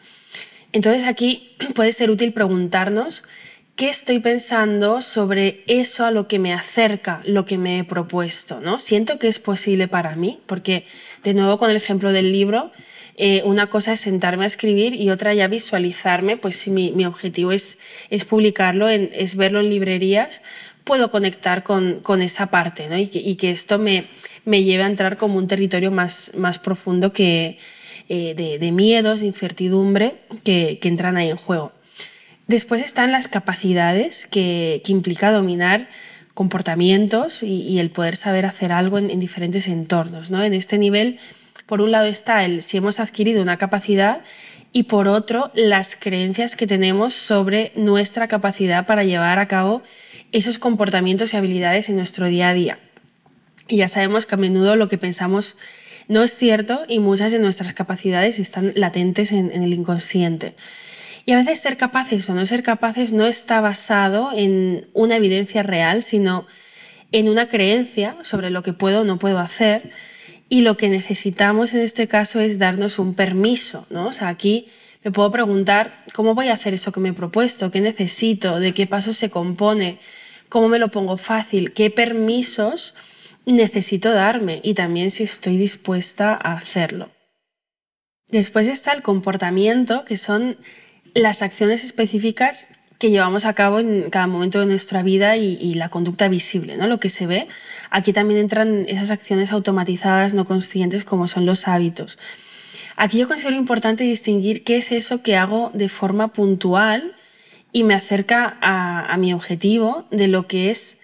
Entonces, 0.72 1.04
aquí 1.04 1.56
puede 1.74 1.92
ser 1.92 2.10
útil 2.10 2.32
preguntarnos 2.32 3.24
qué 3.76 3.90
estoy 3.90 4.18
pensando 4.18 5.02
sobre 5.02 5.62
eso 5.66 6.04
a 6.04 6.10
lo 6.10 6.26
que 6.26 6.38
me 6.38 6.52
acerca 6.52 7.20
lo 7.24 7.44
que 7.44 7.58
me 7.58 7.78
he 7.78 7.84
propuesto. 7.84 8.60
¿no? 8.60 8.78
Siento 8.78 9.18
que 9.18 9.28
es 9.28 9.38
posible 9.38 9.88
para 9.88 10.16
mí, 10.16 10.40
porque, 10.46 10.86
de 11.22 11.34
nuevo, 11.34 11.58
con 11.58 11.70
el 11.70 11.76
ejemplo 11.76 12.12
del 12.12 12.32
libro, 12.32 12.72
eh, 13.20 13.42
una 13.44 13.68
cosa 13.68 13.92
es 13.92 14.00
sentarme 14.00 14.44
a 14.44 14.46
escribir 14.46 14.94
y 14.94 15.10
otra 15.10 15.34
ya 15.34 15.48
visualizarme, 15.48 16.36
pues 16.36 16.54
si 16.54 16.70
mi, 16.70 17.04
objetivo 17.04 17.50
es, 17.50 17.78
es 18.10 18.24
publicarlo, 18.24 18.88
es 18.88 19.34
verlo 19.34 19.58
en 19.58 19.70
librerías, 19.70 20.40
puedo 20.84 21.10
conectar 21.10 21.64
con, 21.64 22.22
esa 22.22 22.46
parte 22.46 22.88
¿no? 22.88 22.96
y, 22.96 23.08
que, 23.08 23.50
esto 23.50 23.78
me, 23.78 24.04
me 24.44 24.62
lleve 24.62 24.84
a 24.84 24.86
entrar 24.86 25.16
como 25.16 25.36
un 25.36 25.48
territorio 25.48 25.90
más, 25.90 26.30
más 26.36 26.60
profundo 26.60 27.12
que, 27.12 27.58
eh, 28.08 28.34
de, 28.34 28.72
miedos, 28.72 29.20
de 29.20 29.26
incertidumbre 29.26 30.14
que, 30.42 30.78
entran 30.84 31.16
ahí 31.16 31.28
en 31.28 31.36
juego. 31.36 31.72
Después 32.46 32.82
están 32.82 33.10
las 33.10 33.26
capacidades 33.26 34.26
que, 34.26 34.80
implica 34.86 35.32
dominar 35.32 35.90
comportamientos 36.32 37.42
y, 37.42 37.80
el 37.80 37.90
poder 37.90 38.14
saber 38.14 38.46
hacer 38.46 38.70
algo 38.70 38.96
en, 38.96 39.10
en 39.10 39.20
diferentes 39.20 39.66
entornos. 39.68 40.30
¿no? 40.30 40.42
En 40.42 40.54
este 40.54 40.78
nivel 40.78 41.18
por 41.68 41.82
un 41.82 41.92
lado 41.92 42.06
está 42.06 42.44
el 42.44 42.62
si 42.62 42.78
hemos 42.78 42.98
adquirido 42.98 43.42
una 43.42 43.58
capacidad 43.58 44.22
y 44.72 44.84
por 44.84 45.06
otro 45.06 45.50
las 45.54 45.96
creencias 45.96 46.56
que 46.56 46.66
tenemos 46.66 47.12
sobre 47.12 47.72
nuestra 47.76 48.26
capacidad 48.26 48.86
para 48.86 49.04
llevar 49.04 49.38
a 49.38 49.48
cabo 49.48 49.82
esos 50.32 50.58
comportamientos 50.58 51.32
y 51.32 51.36
habilidades 51.36 51.90
en 51.90 51.96
nuestro 51.96 52.26
día 52.26 52.48
a 52.48 52.54
día. 52.54 52.78
Y 53.68 53.76
ya 53.76 53.88
sabemos 53.88 54.24
que 54.24 54.34
a 54.34 54.38
menudo 54.38 54.76
lo 54.76 54.88
que 54.88 54.98
pensamos 54.98 55.56
No 56.08 56.22
es 56.22 56.34
cierto 56.34 56.84
y 56.88 57.00
muchas 57.00 57.32
de 57.32 57.38
nuestras 57.38 57.74
capacidades 57.74 58.38
están 58.38 58.72
latentes 58.74 59.30
en, 59.30 59.52
en 59.52 59.62
el 59.62 59.74
inconsciente. 59.74 60.54
Y 61.26 61.32
a 61.32 61.36
veces 61.36 61.60
ser 61.60 61.76
capaces 61.76 62.26
o 62.30 62.34
no 62.34 62.46
ser 62.46 62.62
capaces 62.62 63.12
no 63.12 63.26
está 63.26 63.60
basado 63.60 64.30
en 64.34 64.88
una 64.94 65.16
evidencia 65.16 65.62
real, 65.62 66.02
sino 66.02 66.46
en 67.12 67.28
una 67.28 67.46
creencia 67.48 68.16
sobre 68.22 68.48
lo 68.48 68.62
que 68.62 68.72
puedo 68.72 69.02
o 69.02 69.04
no 69.04 69.18
puedo 69.18 69.38
hacer. 69.38 69.92
Y 70.48 70.62
lo 70.62 70.76
que 70.76 70.88
necesitamos 70.88 71.74
en 71.74 71.80
este 71.80 72.08
caso 72.08 72.40
es 72.40 72.58
darnos 72.58 72.98
un 72.98 73.14
permiso, 73.14 73.86
¿no? 73.90 74.08
O 74.08 74.12
sea, 74.12 74.28
aquí 74.28 74.68
me 75.04 75.10
puedo 75.10 75.30
preguntar 75.30 76.04
cómo 76.14 76.34
voy 76.34 76.48
a 76.48 76.54
hacer 76.54 76.74
eso 76.74 76.90
que 76.90 77.00
me 77.00 77.10
he 77.10 77.12
propuesto, 77.12 77.70
qué 77.70 77.80
necesito, 77.80 78.58
de 78.58 78.72
qué 78.72 78.86
pasos 78.86 79.16
se 79.16 79.30
compone, 79.30 79.98
cómo 80.48 80.68
me 80.68 80.78
lo 80.78 80.88
pongo 80.88 81.16
fácil, 81.16 81.72
qué 81.72 81.90
permisos 81.90 82.94
necesito 83.44 84.12
darme 84.12 84.60
y 84.62 84.74
también 84.74 85.10
si 85.10 85.22
estoy 85.22 85.56
dispuesta 85.56 86.32
a 86.32 86.52
hacerlo. 86.52 87.10
Después 88.28 88.68
está 88.68 88.92
el 88.92 89.02
comportamiento, 89.02 90.04
que 90.04 90.16
son 90.16 90.58
las 91.14 91.42
acciones 91.42 91.84
específicas 91.84 92.68
que 92.98 93.10
llevamos 93.10 93.44
a 93.44 93.54
cabo 93.54 93.78
en 93.78 94.10
cada 94.10 94.26
momento 94.26 94.60
de 94.60 94.66
nuestra 94.66 95.02
vida 95.02 95.36
y, 95.36 95.74
la 95.74 95.88
conducta 95.88 96.28
visible, 96.28 96.76
¿no? 96.76 96.88
lo 96.88 96.98
que 96.98 97.10
se 97.10 97.26
ve. 97.26 97.46
Aquí 97.90 98.12
también 98.12 98.40
entran 98.40 98.86
esas 98.88 99.10
acciones 99.10 99.52
automatizadas, 99.52 100.34
no 100.34 100.44
conscientes, 100.44 101.04
como 101.04 101.28
son 101.28 101.46
los 101.46 101.68
hábitos. 101.68 102.18
Aquí 102.96 103.18
yo 103.18 103.28
considero 103.28 103.56
importante 103.56 104.02
distinguir 104.02 104.64
qué 104.64 104.78
es 104.78 104.90
eso 104.90 105.22
que 105.22 105.36
hago 105.36 105.70
de 105.72 105.88
forma 105.88 106.32
puntual 106.32 107.14
y 107.70 107.84
me 107.84 107.94
acerca 107.94 108.58
a, 108.60 109.16
mi 109.18 109.32
objetivo 109.32 110.06
de 110.10 110.26
lo 110.26 110.48
que 110.48 110.70
es 110.70 110.98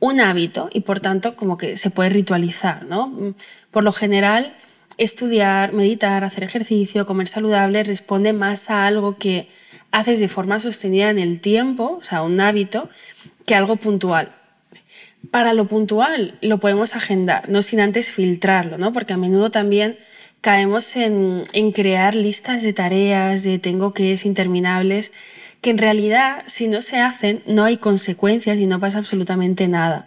un 0.00 0.20
hábito 0.20 0.68
y 0.72 0.80
por 0.80 1.00
tanto 1.00 1.36
como 1.36 1.56
que 1.56 1.76
se 1.76 1.88
puede 1.88 2.10
ritualizar. 2.10 2.84
¿no? 2.84 3.34
Por 3.70 3.84
lo 3.84 3.92
general, 3.92 4.54
estudiar, 4.98 5.72
meditar, 5.72 6.24
hacer 6.24 6.44
ejercicio, 6.44 7.06
comer 7.06 7.28
saludable 7.28 7.82
responde 7.84 8.34
más 8.34 8.68
a 8.68 8.86
algo 8.86 9.16
que 9.16 9.48
haces 9.92 10.20
de 10.20 10.28
forma 10.28 10.60
sostenida 10.60 11.10
en 11.10 11.18
el 11.18 11.40
tiempo, 11.40 11.98
o 12.00 12.04
sea, 12.04 12.22
un 12.22 12.40
hábito, 12.40 12.88
que 13.46 13.54
algo 13.54 13.76
puntual. 13.76 14.32
Para 15.30 15.52
lo 15.52 15.66
puntual 15.66 16.38
lo 16.40 16.58
podemos 16.58 16.96
agendar, 16.96 17.48
no 17.48 17.62
sin 17.62 17.80
antes 17.80 18.12
filtrarlo, 18.12 18.78
¿no? 18.78 18.92
porque 18.92 19.12
a 19.12 19.16
menudo 19.16 19.50
también 19.50 19.98
caemos 20.40 20.96
en, 20.96 21.46
crear 21.72 22.14
listas 22.14 22.62
de 22.62 22.72
tareas, 22.72 23.42
de 23.42 23.58
tengo 23.58 23.92
que 23.92 24.12
es 24.12 24.24
interminables, 24.24 25.12
que 25.60 25.70
en 25.70 25.78
realidad 25.78 26.42
si 26.46 26.68
no 26.68 26.80
se 26.80 26.98
hacen 26.98 27.42
no 27.46 27.64
hay 27.64 27.76
consecuencias 27.76 28.58
y 28.58 28.66
no 28.66 28.80
pasa 28.80 28.98
absolutamente 28.98 29.68
nada. 29.68 30.06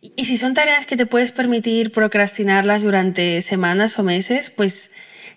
Y 0.00 0.26
si 0.26 0.36
son 0.36 0.54
tareas 0.54 0.86
que 0.86 0.96
te 0.96 1.06
puedes 1.06 1.32
permitir 1.32 1.90
procrastinarlas 1.90 2.82
durante 2.82 3.40
semanas 3.42 3.98
o 3.98 4.04
meses, 4.04 4.50
pues 4.50 4.92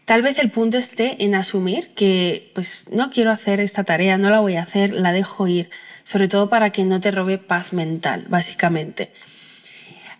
tal 0.06 0.22
vez 0.22 0.40
el 0.40 0.52
punto 0.52 0.78
esté 0.78 1.24
en 1.24 1.36
asumir 1.36 1.90
que 1.94 2.52
pues 2.54 2.84
no 2.92 3.10
quiero 3.10 3.32
hacer 3.32 3.60
esta 3.60 3.84
tarea, 3.84 4.18
no 4.18 4.30
la 4.30 4.40
voy 4.40 4.56
a 4.56 4.64
hacer, 4.64 4.92
la 4.92 5.12
dejo 5.12 5.48
ir, 5.48 5.70
sobre 6.04 6.28
todo 6.28 6.50
para 6.50 6.72
que 6.72 6.84
no 6.84 7.00
te 7.00 7.12
robe 7.12 7.38
paz 7.38 7.74
mental, 7.74 8.26
básicamente. 8.30 9.12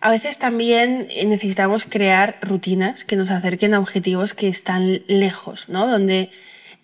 A 0.00 0.10
veces 0.10 0.38
también 0.38 1.06
eh, 1.10 1.24
necesitamos 1.26 1.86
crear 1.88 2.38
rutinas 2.42 3.04
que 3.04 3.14
nos 3.14 3.30
acerquen 3.30 3.72
a 3.72 3.78
objetivos 3.78 4.34
que 4.34 4.48
están 4.48 5.02
lejos, 5.06 5.68
¿no? 5.68 5.86
Donde 5.86 6.30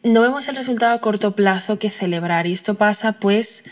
no 0.05 0.23
vemos 0.23 0.47
el 0.47 0.55
resultado 0.55 0.95
a 0.95 1.01
corto 1.01 1.35
plazo 1.35 1.81
que 1.81 1.91
celebrar. 1.91 2.47
Y 2.47 2.53
esto 2.53 2.77
pasa, 2.77 3.15
pues, 3.15 3.65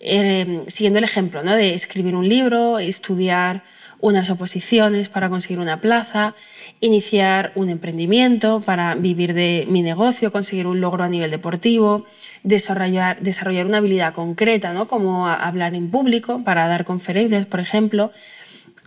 eh, 0.00 0.62
siguiendo 0.68 0.98
el 0.98 1.04
ejemplo, 1.04 1.42
¿no? 1.42 1.54
De 1.54 1.74
escribir 1.74 2.16
un 2.16 2.26
libro, 2.26 2.78
estudiar 2.78 3.64
unas 4.00 4.30
oposiciones 4.30 5.08
para 5.08 5.28
conseguir 5.28 5.58
una 5.58 5.80
plaza, 5.80 6.34
iniciar 6.80 7.52
un 7.54 7.70
emprendimiento 7.70 8.60
para 8.60 8.94
vivir 8.94 9.34
de 9.34 9.66
mi 9.68 9.82
negocio, 9.82 10.32
conseguir 10.32 10.66
un 10.66 10.80
logro 10.80 11.04
a 11.04 11.08
nivel 11.08 11.30
deportivo, 11.30 12.04
desarrollar, 12.42 13.20
desarrollar 13.20 13.66
una 13.66 13.78
habilidad 13.78 14.12
concreta, 14.12 14.72
¿no? 14.72 14.86
como 14.86 15.28
hablar 15.28 15.74
en 15.74 15.90
público 15.90 16.42
para 16.44 16.68
dar 16.68 16.84
conferencias, 16.84 17.46
por 17.46 17.60
ejemplo 17.60 18.10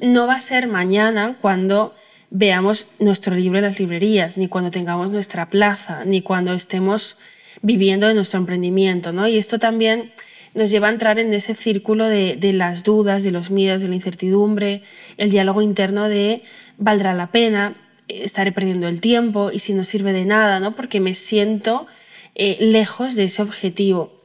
no 0.02 0.28
va 0.28 0.36
a 0.36 0.40
ser 0.40 0.68
mañana 0.68 1.38
cuando 1.42 1.94
veamos 2.30 2.88
nuestro 3.00 3.36
libro 3.36 3.58
en 3.58 3.66
las 3.66 3.80
librerías, 3.80 4.38
ni 4.38 4.48
cuando 4.48 4.72
tengamos 4.72 5.12
nuestra 5.12 5.50
plaza, 5.50 6.04
ni 6.06 6.22
cuando 6.22 6.54
estemos 6.54 7.18
viviendo 7.62 8.08
de 8.08 8.14
nuestro 8.14 8.40
emprendimiento, 8.40 9.12
¿no? 9.12 9.28
Y 9.28 9.38
esto 9.38 9.60
también 9.60 10.12
nos 10.54 10.70
lleva 10.72 10.88
a 10.88 10.92
entrar 10.92 11.20
en 11.20 11.34
ese 11.34 11.56
círculo 11.56 12.06
de, 12.06 12.38
las 12.54 12.84
dudas, 12.84 13.24
de 13.24 13.32
los 13.32 13.52
miedos, 13.52 13.82
de 13.82 13.88
la 13.88 13.96
incertidumbre, 13.96 14.82
el 15.18 15.30
diálogo 15.30 15.62
interno 15.62 16.10
de 16.10 16.42
¿valdrá 16.78 17.14
la 17.14 17.32
pena? 17.32 17.76
¿Estaré 18.08 18.52
perdiendo 18.52 18.88
el 18.88 19.02
tiempo? 19.02 19.52
¿Y 19.52 19.60
si 19.60 19.74
no 19.74 19.84
sirve 19.84 20.14
de 20.14 20.26
nada? 20.26 20.60
¿no? 20.60 20.76
Porque 20.76 21.00
me 21.00 21.14
siento 21.14 21.88
eh, 22.36 22.58
lejos 22.60 23.16
de 23.16 23.26
ese 23.26 23.42
objetivo. 23.42 24.20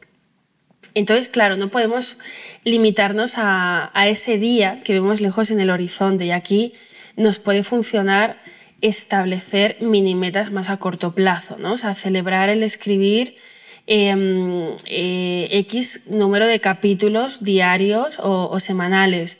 Entonces, 0.94 1.28
claro, 1.28 1.56
no 1.56 1.70
podemos 1.70 2.18
limitarnos 2.62 3.34
a, 3.36 3.90
ese 4.06 4.38
día 4.38 4.80
que 4.84 4.92
vemos 4.92 5.20
lejos 5.20 5.50
en 5.50 5.60
el 5.60 5.70
horizonte 5.70 6.26
y 6.26 6.30
aquí 6.30 6.72
nos 7.16 7.38
puede 7.38 7.64
funcionar 7.64 8.40
establecer 8.80 9.76
mini 9.80 10.14
metas 10.14 10.52
más 10.52 10.70
a 10.70 10.76
corto 10.76 11.14
plazo, 11.14 11.56
¿no? 11.58 11.72
O 11.72 11.78
sea, 11.78 11.94
celebrar 11.94 12.48
el 12.48 12.62
escribir 12.62 13.36
em, 13.86 14.76
eh, 14.86 15.48
X 15.50 16.00
número 16.06 16.46
de 16.46 16.60
capítulos 16.60 17.44
diarios 17.44 18.18
o, 18.20 18.58
semanales, 18.60 19.38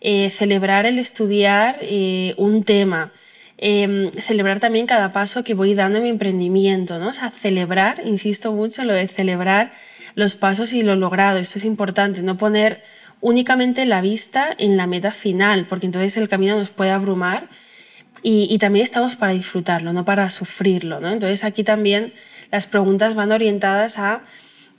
eh, 0.00 0.30
celebrar 0.30 0.86
el 0.86 0.98
estudiar 0.98 1.78
eh, 1.82 2.34
un 2.36 2.64
tema, 2.64 3.12
em, 3.58 4.10
celebrar 4.12 4.58
también 4.60 4.86
cada 4.86 5.12
paso 5.12 5.44
que 5.44 5.54
voy 5.54 5.74
dando 5.74 5.98
en 5.98 6.04
mi 6.04 6.10
emprendimiento, 6.10 6.98
¿no? 6.98 7.08
O 7.08 7.12
sea, 7.12 7.30
celebrar, 7.30 8.02
insisto 8.04 8.52
mucho, 8.52 8.84
lo 8.84 8.92
de 8.94 9.06
celebrar 9.08 9.72
los 10.14 10.34
pasos 10.36 10.72
y 10.72 10.82
lo 10.82 10.96
logrado. 10.96 11.38
Esto 11.38 11.58
es 11.58 11.64
importante, 11.64 12.22
no 12.22 12.36
poner 12.36 12.82
únicamente 13.20 13.86
la 13.86 14.00
vista 14.00 14.54
en 14.58 14.76
la 14.76 14.86
meta 14.86 15.12
final, 15.12 15.66
porque 15.66 15.86
entonces 15.86 16.16
el 16.16 16.28
camino 16.28 16.58
nos 16.58 16.70
puede 16.70 16.90
abrumar 16.90 17.48
y, 18.24 18.56
también 18.58 18.84
estamos 18.84 19.16
para 19.16 19.32
disfrutarlo, 19.32 19.92
no 19.92 20.04
para 20.04 20.30
sufrirlo. 20.30 21.00
¿no? 21.00 21.10
Entonces 21.10 21.42
aquí 21.44 21.64
también 21.64 22.12
las 22.52 22.68
preguntas 22.68 23.16
van 23.16 23.32
orientadas 23.32 23.98
a 23.98 24.22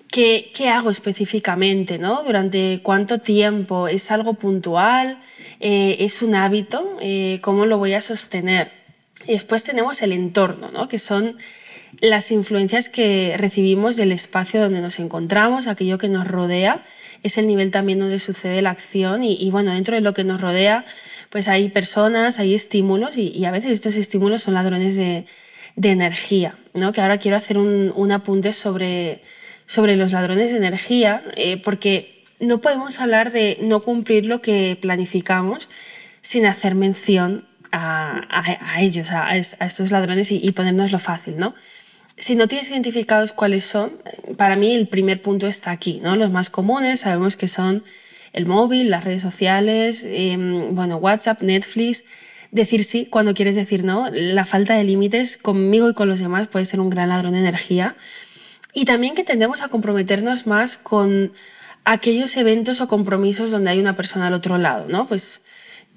qué, 0.08 0.52
hago 0.70 0.92
específicamente, 0.92 1.98
¿no? 1.98 2.24
durante 2.24 2.80
cuánto 2.84 3.20
tiempo, 3.20 3.88
es 3.88 4.12
algo 4.12 4.36
puntual, 4.36 5.18
eh, 5.60 5.98
es 6.00 6.22
un 6.22 6.36
hábito, 6.36 6.98
eh, 7.02 7.40
cómo 7.42 7.66
lo 7.66 7.80
voy 7.80 7.94
a 7.94 8.02
sostener. 8.02 8.72
Y 9.26 9.32
después 9.32 9.64
tenemos 9.64 10.02
el 10.04 10.12
entorno, 10.12 10.70
¿no? 10.72 10.88
que 10.88 11.00
son 11.00 11.38
las 12.00 12.32
influencias 12.32 12.90
que 12.90 13.36
recibimos 13.38 13.96
del 13.96 14.12
espacio 14.12 14.62
donde 14.62 14.82
nos 14.82 15.00
encontramos, 15.00 15.66
aquello 15.66 15.98
que 15.98 16.10
nos 16.10 16.28
rodea, 16.28 16.84
es 17.24 17.38
el 17.38 17.48
nivel 17.48 17.72
también 17.72 18.00
donde 18.00 18.20
sucede 18.20 18.62
la 18.62 18.72
acción 18.72 19.24
y, 19.24 19.50
bueno, 19.50 19.72
dentro 19.72 19.96
de 19.96 20.02
lo 20.02 20.14
que 20.14 20.24
nos 20.24 20.42
rodea, 20.42 20.86
pues 21.30 21.48
hay 21.48 21.70
personas, 21.70 22.38
hay 22.38 22.54
estímulos 22.54 23.18
y, 23.18 23.46
a 23.46 23.52
veces 23.52 23.72
estos 23.72 23.96
estímulos 23.96 24.44
son 24.44 24.54
ladrones 24.56 24.96
de, 24.96 25.26
energía, 25.82 26.56
¿no? 26.74 26.92
Que 26.92 27.02
ahora 27.02 27.18
quiero 27.18 27.38
hacer 27.38 27.58
un, 27.58 28.12
apunte 28.12 28.54
sobre, 28.54 29.22
sobre 29.66 29.96
los 29.96 30.12
ladrones 30.12 30.52
de 30.52 30.58
energía, 30.58 31.24
eh, 31.36 31.58
porque 31.58 32.24
no 32.40 32.62
podemos 32.62 33.00
hablar 33.00 33.32
de 33.32 33.58
no 33.62 33.82
cumplir 33.82 34.26
lo 34.26 34.42
que 34.42 34.78
planificamos 34.80 35.70
sin 36.22 36.46
hacer 36.46 36.76
mención 36.76 37.46
a, 37.72 38.22
ellos, 38.80 39.10
a, 39.12 39.36
estos 39.36 39.90
ladrones 39.90 40.32
y, 40.32 40.40
y 40.44 40.52
ponernos 40.52 40.92
fácil, 41.02 41.38
¿no? 41.38 41.56
si 42.18 42.36
no 42.36 42.48
tienes 42.48 42.70
identificados 42.70 43.34
cuáles 43.34 43.66
son, 43.66 43.94
para 44.38 44.56
mí 44.56 44.74
el 44.74 44.88
primer 44.88 45.22
punto 45.22 45.48
está 45.48 45.72
aquí, 45.72 46.00
¿no? 46.04 46.16
Los 46.16 46.32
más 46.32 46.50
comunes 46.50 47.02
sabemos 47.02 47.36
que 47.36 47.48
son 47.48 47.84
el 48.34 48.46
móvil, 48.46 48.90
las 48.90 49.04
redes 49.04 49.22
sociales, 49.22 50.04
em, 50.06 50.74
bueno, 50.74 50.98
WhatsApp, 50.98 51.42
Netflix. 51.42 52.04
Decir 52.54 52.86
sí 52.86 53.06
cuando 53.06 53.34
quieres 53.34 53.56
decir 53.56 53.84
no. 53.84 54.10
La 54.12 54.46
falta 54.46 54.76
de 54.76 54.86
límites 54.86 55.38
conmigo 55.38 55.90
y 55.90 55.94
con 55.94 56.08
los 56.08 56.20
demás 56.20 56.48
puede 56.48 56.64
ser 56.64 56.80
un 56.80 56.90
gran 56.90 57.10
ladrón 57.10 57.34
de 57.34 57.40
energía. 57.40 57.98
Y 58.74 58.86
también 58.86 59.14
que 59.14 59.26
tendemos 59.26 59.62
a 59.62 59.68
comprometernos 59.68 60.48
más 60.48 60.78
con 60.78 61.34
aquellos 61.84 62.38
eventos 62.38 62.80
o 62.80 62.88
compromisos 62.88 63.52
donde 63.52 63.72
hay 63.72 63.80
una 63.80 63.96
persona 63.96 64.28
al 64.28 64.34
otro 64.34 64.58
lado, 64.58 64.86
¿no? 64.88 65.06
Pues 65.06 65.42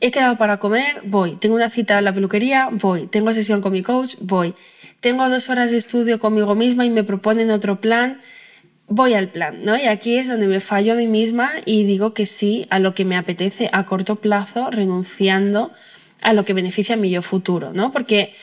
he 0.01 0.11
quedado 0.11 0.37
para 0.37 0.59
comer, 0.59 1.03
voy. 1.05 1.37
Tengo 1.37 1.55
una 1.55 1.71
cita 1.71 1.99
en 1.99 2.05
la 2.05 2.13
peluquería, 2.13 2.69
voy. 2.73 3.07
Tengo 3.07 3.33
sesión 3.33 3.61
con 3.61 3.73
mi 3.73 3.83
coach, 3.83 4.17
voy 4.21 4.55
tengo 5.01 5.29
dos 5.29 5.51
horas 5.51 5.71
de 5.71 5.77
estudio 5.77 6.19
conmigo 6.19 6.55
misma 6.55 6.85
y 6.85 6.91
me 6.91 7.05
proponen 7.05 7.51
otro 7.51 7.81
plan, 7.81 8.21
voy 8.89 9.15
al 9.15 9.29
plan, 9.29 9.65
¿no? 9.65 9.77
Y 9.77 9.87
aquí 9.87 10.17
es 10.17 10.29
donde 10.29 10.47
me 10.47 10.61
fallo 10.61 10.95
a 10.95 10.97
mí 10.97 11.07
misma 11.07 11.53
y 11.65 11.85
digo 11.85 12.15
que 12.15 12.27
sí 12.27 12.67
a 12.71 12.79
lo 12.79 12.95
que 12.95 13.05
me 13.05 13.17
apetece 13.17 13.69
a 13.73 13.87
corto 13.87 14.17
plazo, 14.17 14.71
renunciando 14.71 15.73
a 16.23 16.33
lo 16.33 16.45
que 16.45 16.53
beneficia 16.53 16.95
a 16.95 16.99
mi 16.99 17.11
yo 17.11 17.23
futuro, 17.23 17.73
¿no? 17.73 17.93
Porque 17.93 18.35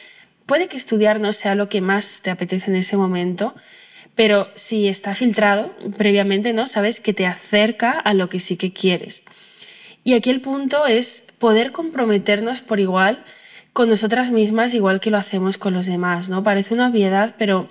puede 0.46 0.68
que 0.68 0.78
estudiar 0.78 1.20
no 1.20 1.34
sea 1.34 1.56
lo 1.56 1.70
que 1.70 1.82
más 1.82 2.22
te 2.22 2.30
apetece 2.30 2.70
en 2.70 2.78
ese 2.78 2.98
momento, 2.98 3.56
pero 4.16 4.50
si 4.56 4.88
está 4.88 5.16
filtrado 5.16 5.76
previamente, 5.98 6.54
¿no? 6.54 6.68
Sabes 6.68 7.00
que 7.00 7.14
te 7.14 7.26
acerca 7.26 7.92
a 7.92 8.14
lo 8.14 8.30
que 8.30 8.40
sí 8.40 8.58
que 8.58 8.72
quieres. 8.72 9.24
Y 10.04 10.14
aquí 10.14 10.30
el 10.30 10.42
punto 10.42 10.86
es 10.86 11.24
poder 11.40 11.72
comprometernos 11.72 12.62
por 12.62 12.80
igual 12.80 13.24
con 13.72 13.90
nosotras 13.90 14.30
mismas 14.30 14.74
igual 14.74 15.00
que 15.00 15.10
lo 15.10 15.18
hacemos 15.18 15.58
con 15.58 15.74
los 15.74 15.88
demás, 15.88 16.30
¿no? 16.30 16.44
Parece 16.44 16.74
una 16.76 16.90
obviedad, 16.90 17.36
pero 17.38 17.70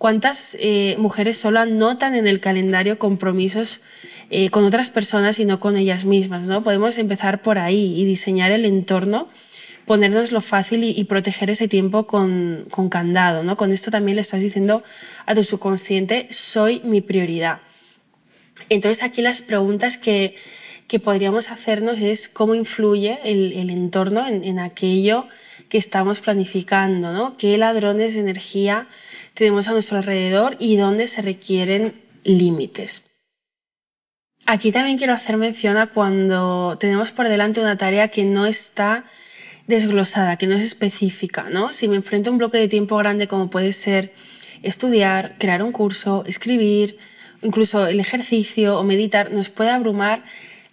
¿cuántas 0.00 0.56
eh, 0.58 0.96
mujeres 0.98 1.36
solo 1.36 1.60
anotan 1.60 2.14
en 2.14 2.26
el 2.26 2.40
calendario 2.40 2.98
compromisos 2.98 3.82
eh, 4.30 4.48
con 4.48 4.64
otras 4.64 4.88
personas 4.88 5.38
y 5.38 5.44
no 5.44 5.60
con 5.60 5.76
ellas 5.76 6.06
mismas, 6.06 6.46
¿no? 6.46 6.62
Podemos 6.62 6.96
empezar 6.96 7.42
por 7.42 7.58
ahí 7.58 8.00
y 8.00 8.06
diseñar 8.06 8.50
el 8.50 8.64
entorno 8.64 9.28
ponernos 9.84 10.32
lo 10.32 10.40
fácil 10.40 10.84
y, 10.84 11.04
proteger 11.04 11.50
ese 11.50 11.68
tiempo 11.68 12.06
con, 12.06 12.66
candado, 12.90 13.42
¿no? 13.42 13.58
Con 13.58 13.72
esto 13.72 13.90
también 13.90 14.16
le 14.16 14.22
estás 14.22 14.40
diciendo 14.40 14.82
a 15.26 15.34
tu 15.34 15.44
subconsciente, 15.44 16.28
soy 16.30 16.80
mi 16.82 17.02
prioridad. 17.02 17.58
Entonces 18.70 19.02
aquí 19.02 19.20
las 19.20 19.42
preguntas 19.42 19.98
que, 19.98 20.34
que 20.86 20.98
podríamos 20.98 21.50
hacernos 21.50 22.00
es 22.00 22.28
cómo 22.28 22.54
influye 22.54 23.18
el, 23.24 23.52
el 23.52 23.68
entorno 23.68 24.26
en, 24.26 24.44
en, 24.44 24.60
aquello 24.60 25.26
que 25.68 25.76
estamos 25.76 26.20
planificando, 26.20 27.12
¿no? 27.12 27.36
¿Qué 27.36 27.58
ladrones 27.58 28.14
de 28.14 28.20
energía 28.20 28.88
tenemos 29.40 29.68
a 29.68 29.72
nuestro 29.72 29.96
alrededor 29.96 30.54
y 30.58 30.76
dónde 30.76 31.06
se 31.06 31.22
requieren 31.22 31.94
límites? 32.24 33.04
Aquí 34.44 34.70
también 34.70 34.98
quiero 34.98 35.14
hacer 35.14 35.38
mención 35.38 35.78
a 35.78 35.86
cuando 35.86 36.76
tenemos 36.78 37.10
por 37.10 37.26
delante 37.26 37.58
una 37.58 37.78
tarea 37.78 38.08
que 38.08 38.26
no 38.26 38.44
está 38.44 39.06
desglosada, 39.66 40.36
que 40.36 40.46
no 40.46 40.56
es 40.56 40.62
específica, 40.62 41.48
¿no? 41.50 41.72
Si 41.72 41.88
me 41.88 41.96
enfrento 41.96 42.28
a 42.28 42.32
un 42.32 42.38
bloque 42.38 42.58
de 42.58 42.68
tiempo 42.68 42.98
grande 42.98 43.28
como 43.28 43.48
puede 43.48 43.72
ser 43.72 44.12
estudiar, 44.62 45.36
crear 45.38 45.62
un 45.62 45.72
curso, 45.72 46.22
escribir, 46.26 46.98
incluso 47.40 47.86
el 47.86 47.98
ejercicio 47.98 48.78
o 48.78 48.84
meditar, 48.84 49.32
nos 49.32 49.48
puede 49.48 49.70
abrumar 49.70 50.22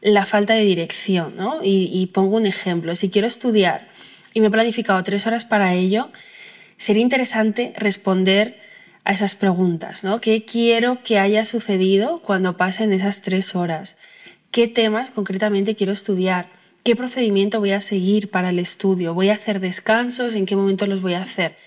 la 0.02 0.26
falta 0.26 0.56
de 0.56 0.66
dirección, 0.66 1.38
¿no? 1.38 1.64
Y, 1.64 1.90
y 1.94 2.08
pongo 2.08 2.36
un 2.36 2.46
ejemplo. 2.46 2.96
Si 2.96 3.10
quiero 3.10 3.28
estudiar 3.28 3.88
y 4.34 4.42
me 4.42 4.48
he 4.48 4.52
planificado 4.52 5.02
tres 5.04 5.26
horas 5.26 5.46
para 5.46 5.74
ello, 5.74 6.12
sería 6.77 7.03
interesante 7.03 7.74
responder 7.77 8.60
a 9.03 9.12
esas 9.12 9.36
preguntas, 9.36 10.03
¿no? 10.03 10.22
¿Qué 10.22 10.46
quiero 10.46 11.03
que 11.03 11.19
haya 11.19 11.46
sucedido 11.46 12.22
cuando 12.22 12.57
pasen 12.57 12.93
esas 12.93 13.22
tres 13.22 13.55
horas? 13.55 13.98
¿Qué 14.51 14.67
temas 14.67 15.12
concretamente 15.12 15.75
quiero 15.75 15.93
estudiar? 15.93 16.50
qué 16.88 16.96
procedimiento 16.96 17.60
voy 17.60 17.72
a 17.72 17.81
seguir 17.81 18.31
para 18.31 18.51
el 18.51 18.60
estudio, 18.60 19.13
voy 19.13 19.27
a 19.27 19.34
hacer 19.34 19.60
descansos, 19.60 20.36
en 20.36 20.46
qué 20.46 20.55
momento 20.55 20.88
los 20.88 21.01
voy 21.01 21.15
a 21.15 21.22
hacer. 21.22 21.57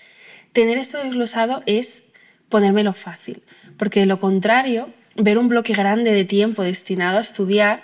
Tener 0.51 0.79
esto 0.79 0.97
desglosado 0.97 1.61
es 1.67 2.05
ponérmelo 2.49 2.91
fácil, 2.93 3.43
porque 3.77 3.99
de 3.99 4.07
lo 4.07 4.19
contrario, 4.19 4.89
ver 5.15 5.37
un 5.37 5.47
bloque 5.47 5.73
grande 5.73 6.11
de 6.11 6.25
tiempo 6.25 6.63
destinado 6.63 7.19
a 7.19 7.21
estudiar 7.21 7.83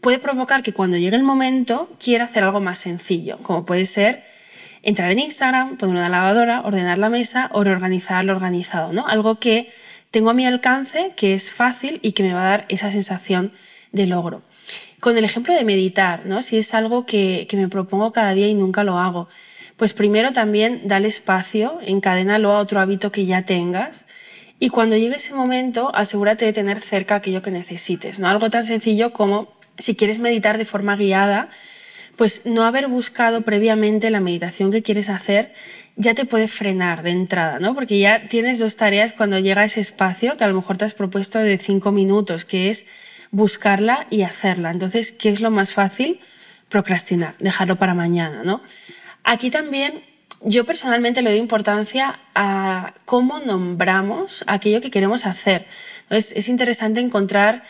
puede 0.00 0.18
provocar 0.18 0.62
que 0.62 0.72
cuando 0.72 0.96
llegue 0.96 1.16
el 1.16 1.24
momento 1.24 1.90
quiera 2.02 2.24
hacer 2.24 2.42
algo 2.42 2.62
más 2.62 2.78
sencillo, 2.78 3.36
como 3.42 3.66
puede 3.66 3.84
ser 3.84 4.24
entrar 4.82 5.10
en 5.10 5.18
Instagram, 5.18 5.76
poner 5.76 5.96
una 5.96 6.08
lavadora, 6.08 6.62
ordenar 6.62 6.98
la 6.98 7.08
mesa 7.08 7.48
o 7.52 7.64
reorganizar 7.64 8.24
lo 8.24 8.32
organizado, 8.32 8.92
¿no? 8.92 9.06
Algo 9.06 9.36
que 9.36 9.70
tengo 10.10 10.30
a 10.30 10.34
mi 10.34 10.46
alcance, 10.46 11.12
que 11.16 11.34
es 11.34 11.50
fácil 11.50 12.00
y 12.02 12.12
que 12.12 12.22
me 12.22 12.34
va 12.34 12.42
a 12.42 12.50
dar 12.50 12.66
esa 12.68 12.90
sensación 12.90 13.52
de 13.92 14.06
logro. 14.06 14.42
Con 15.00 15.16
el 15.16 15.24
ejemplo 15.24 15.54
de 15.54 15.64
meditar, 15.64 16.26
¿no? 16.26 16.42
Si 16.42 16.58
es 16.58 16.74
algo 16.74 17.06
que, 17.06 17.46
que 17.48 17.56
me 17.56 17.68
propongo 17.68 18.12
cada 18.12 18.32
día 18.32 18.48
y 18.48 18.54
nunca 18.54 18.84
lo 18.84 18.98
hago, 18.98 19.28
pues 19.76 19.92
primero 19.92 20.32
también 20.32 20.82
dale 20.84 21.08
espacio, 21.08 21.78
encadénalo 21.82 22.52
a 22.52 22.58
otro 22.58 22.80
hábito 22.80 23.12
que 23.12 23.26
ya 23.26 23.42
tengas 23.42 24.06
y 24.58 24.70
cuando 24.70 24.96
llegue 24.96 25.16
ese 25.16 25.34
momento 25.34 25.94
asegúrate 25.94 26.44
de 26.44 26.52
tener 26.52 26.80
cerca 26.80 27.16
aquello 27.16 27.42
que 27.42 27.52
necesites, 27.52 28.18
¿no? 28.18 28.28
Algo 28.28 28.50
tan 28.50 28.66
sencillo 28.66 29.12
como 29.12 29.52
si 29.78 29.94
quieres 29.94 30.18
meditar 30.18 30.58
de 30.58 30.64
forma 30.64 30.96
guiada, 30.96 31.48
pues 32.18 32.42
no 32.44 32.64
haber 32.64 32.88
buscado 32.88 33.42
previamente 33.42 34.10
la 34.10 34.20
meditación 34.20 34.72
que 34.72 34.82
quieres 34.82 35.08
hacer 35.08 35.54
ya 35.94 36.14
te 36.14 36.24
puede 36.24 36.48
frenar 36.48 37.04
de 37.04 37.10
entrada, 37.10 37.60
¿no? 37.60 37.74
Porque 37.74 38.00
ya 38.00 38.26
tienes 38.26 38.58
dos 38.58 38.74
tareas 38.74 39.12
cuando 39.12 39.38
llega 39.38 39.64
ese 39.64 39.80
espacio 39.80 40.36
que 40.36 40.42
a 40.42 40.48
lo 40.48 40.54
mejor 40.54 40.76
te 40.76 40.84
has 40.84 40.94
propuesto 40.94 41.38
de 41.38 41.56
cinco 41.58 41.92
minutos, 41.92 42.44
que 42.44 42.70
es 42.70 42.86
buscarla 43.30 44.08
y 44.10 44.22
hacerla. 44.22 44.72
Entonces, 44.72 45.12
¿qué 45.12 45.28
es 45.28 45.40
lo 45.40 45.52
más 45.52 45.72
fácil? 45.72 46.18
Procrastinar, 46.68 47.36
dejarlo 47.38 47.76
para 47.76 47.94
mañana, 47.94 48.42
¿no? 48.42 48.62
Aquí 49.22 49.50
también 49.50 50.02
yo 50.42 50.64
personalmente 50.64 51.22
le 51.22 51.30
doy 51.30 51.38
importancia 51.38 52.18
a 52.34 52.94
cómo 53.04 53.38
nombramos 53.38 54.42
aquello 54.48 54.80
que 54.80 54.90
queremos 54.90 55.24
hacer. 55.24 55.66
Entonces, 56.02 56.32
es 56.34 56.48
interesante 56.48 56.98
encontrar 56.98 57.62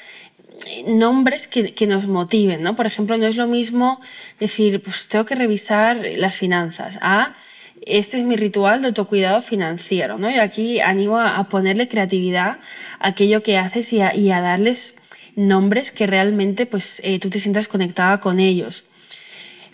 nombres 0.86 1.46
que, 1.46 1.74
que, 1.74 1.86
nos 1.86 2.06
motiven, 2.06 2.62
¿no? 2.62 2.76
Por 2.76 2.86
ejemplo, 2.86 3.16
no 3.16 3.26
es 3.26 3.36
lo 3.36 3.46
mismo 3.46 4.00
decir, 4.38 4.82
pues 4.82 5.08
tengo 5.08 5.24
que 5.24 5.34
revisar 5.34 6.00
las 6.16 6.36
finanzas, 6.36 6.98
a 7.02 7.34
este 7.82 8.18
es 8.18 8.24
mi 8.24 8.36
ritual 8.36 8.82
de 8.82 8.88
autocuidado 8.88 9.40
financiero, 9.40 10.18
¿no? 10.18 10.30
Y 10.30 10.38
aquí 10.38 10.80
animo 10.80 11.18
a, 11.18 11.38
a 11.38 11.48
ponerle 11.48 11.88
creatividad 11.88 12.58
a 12.98 13.08
aquello 13.08 13.42
que 13.42 13.56
haces 13.56 13.92
y 13.92 14.00
a, 14.00 14.14
y 14.14 14.30
a 14.30 14.40
darles 14.40 14.96
nombres 15.38 15.92
que 15.92 16.06
realmente 16.06 16.66
pues, 16.66 17.00
eh, 17.04 17.18
tú 17.18 17.30
te 17.30 17.38
sientas 17.38 17.68
conectada 17.68 18.18
con 18.20 18.40
ellos. 18.40 18.84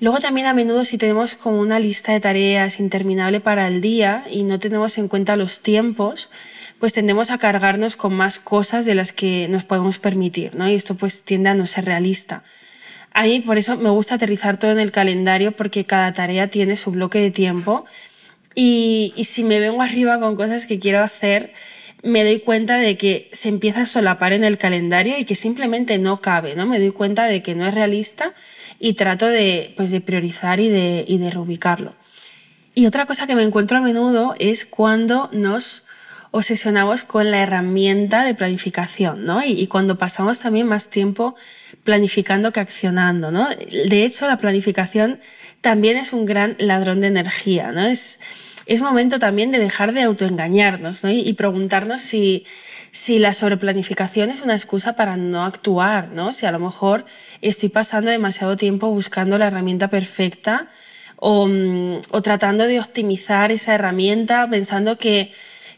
Luego 0.01 0.19
también 0.19 0.47
a 0.47 0.53
menudo 0.53 0.85
si 0.85 0.99
tenemos 0.99 1.35
como 1.37 1.61
una 1.61 1.79
lista 1.79 2.13
de 2.13 2.21
tareas 2.21 2.79
interminable 2.81 3.41
para 3.41 3.67
el 3.69 3.81
día 3.81 4.27
y 4.31 4.43
no 4.43 4.59
tenemos 4.59 4.99
en 4.99 5.09
cuenta 5.09 5.37
los 5.37 5.61
tiempos, 5.61 6.29
pues 6.79 6.93
tendemos 6.93 7.31
a 7.31 7.39
cargarnos 7.39 7.97
con 7.97 8.15
más 8.15 8.39
cosas 8.39 8.85
de 8.85 8.95
las 8.95 9.13
que 9.13 9.49
nos 9.49 9.65
podemos 9.65 9.99
permitir, 9.99 10.55
¿no? 10.55 10.69
Y 10.69 10.75
esto 10.75 10.95
pues 10.95 11.23
tiende 11.23 11.51
a 11.51 11.55
no 11.55 11.67
ser 11.67 11.85
realista. 11.85 12.43
A 13.13 13.25
mí 13.25 13.41
por 13.41 13.59
eso 13.59 13.77
me 13.77 13.91
gusta 13.91 14.17
aterrizar 14.17 14.59
todo 14.59 14.73
en 14.73 14.81
el 14.81 14.91
calendario 14.91 15.53
porque 15.53 15.85
cada 15.85 16.13
tarea 16.13 16.49
tiene 16.49 16.77
su 16.77 16.91
bloque 16.91 17.21
de 17.21 17.31
tiempo 17.31 17.85
y, 18.55 19.13
y 19.17 19.25
si 19.25 19.45
me 19.45 19.61
vengo 19.61 19.83
arriba 19.83 20.19
con 20.19 20.37
cosas 20.37 20.67
que 20.67 20.79
quiero 20.79 21.01
hacer, 21.03 21.53
me 22.05 22.23
doy 22.23 22.41
cuenta 22.41 22.77
de 22.77 22.99
que 22.99 23.31
se 23.33 23.49
empieza 23.49 23.83
a 23.83 23.87
solapar 23.87 24.35
en 24.35 24.45
el 24.45 24.59
calendario 24.59 25.19
y 25.19 25.25
que 25.25 25.35
simplemente 25.35 25.99
no 25.99 26.21
cabe, 26.21 26.55
¿no? 26.55 26.67
Me 26.67 26.79
doy 26.79 26.91
cuenta 26.91 27.25
de 27.25 27.43
que 27.43 27.55
no 27.55 27.67
es 27.67 27.75
realista 27.75 28.35
y 28.79 28.93
trato 28.93 29.27
de, 29.27 29.73
pues, 29.77 29.91
de 29.91 30.03
priorizar 30.03 30.61
y 30.61 30.69
de, 30.69 31.05
y 31.09 31.17
de 31.17 31.31
reubicarlo. 31.31 31.95
Y 32.75 32.87
otra 32.87 33.07
cosa 33.07 33.27
que 33.27 33.35
me 33.35 33.43
encuentro 33.43 33.79
a 33.79 33.81
menudo 33.81 34.35
es 34.39 34.67
cuando 34.67 35.31
nos 35.33 35.84
obsesionamos 36.37 37.05
con 37.05 37.31
la 37.31 37.39
herramienta 37.39 38.25
de 38.25 38.35
planificación, 38.35 39.25
¿no? 39.25 39.45
Y, 39.45 39.53
y, 39.53 39.69
cuando 39.69 39.99
pasamos 39.99 40.41
también 40.41 40.67
más 40.67 40.91
tiempo 40.91 41.37
planificando 41.85 42.51
que 42.51 42.59
accionando, 42.59 43.31
¿no? 43.31 43.49
De 43.51 44.05
hecho, 44.05 44.27
la 44.27 44.37
planificación 44.37 45.21
también 45.61 45.97
es 45.97 46.13
un 46.13 46.27
gran 46.27 46.57
ladrón 46.59 47.01
de 47.03 47.07
energía, 47.07 47.71
¿no? 47.71 47.87
Es, 47.87 48.19
es 48.67 48.83
momento 48.83 49.21
también 49.21 49.53
de 49.53 49.59
dejar 49.59 49.93
de 49.93 50.03
autoengañarnos 50.03 51.05
¿no? 51.05 51.11
y, 51.11 51.21
y, 51.21 51.35
preguntarnos 51.35 52.01
si, 52.01 52.45
si 52.91 53.21
la 53.21 53.33
sobreplanificación 53.33 54.31
es 54.31 54.43
una 54.43 54.55
excusa 54.55 54.97
para 54.97 55.17
no 55.17 55.45
actuar, 55.45 56.11
¿no? 56.11 56.33
si 56.33 56.47
a 56.47 56.51
lo 56.51 56.59
mejor 56.59 57.05
estoy 57.43 57.69
pasando 57.69 58.11
demasiado 58.11 58.57
tiempo 58.57 58.89
buscando 58.91 59.39
la 59.39 59.47
herramienta 59.47 59.89
perfecta 59.89 60.67
o, 61.17 61.47
mm, 61.47 62.01
o 62.11 62.23
tratando 62.23 62.67
de 62.67 62.81
optimizar 62.81 63.53
esa 63.53 63.75
herramienta 63.75 64.49
pensando 64.49 64.99
que 64.99 65.31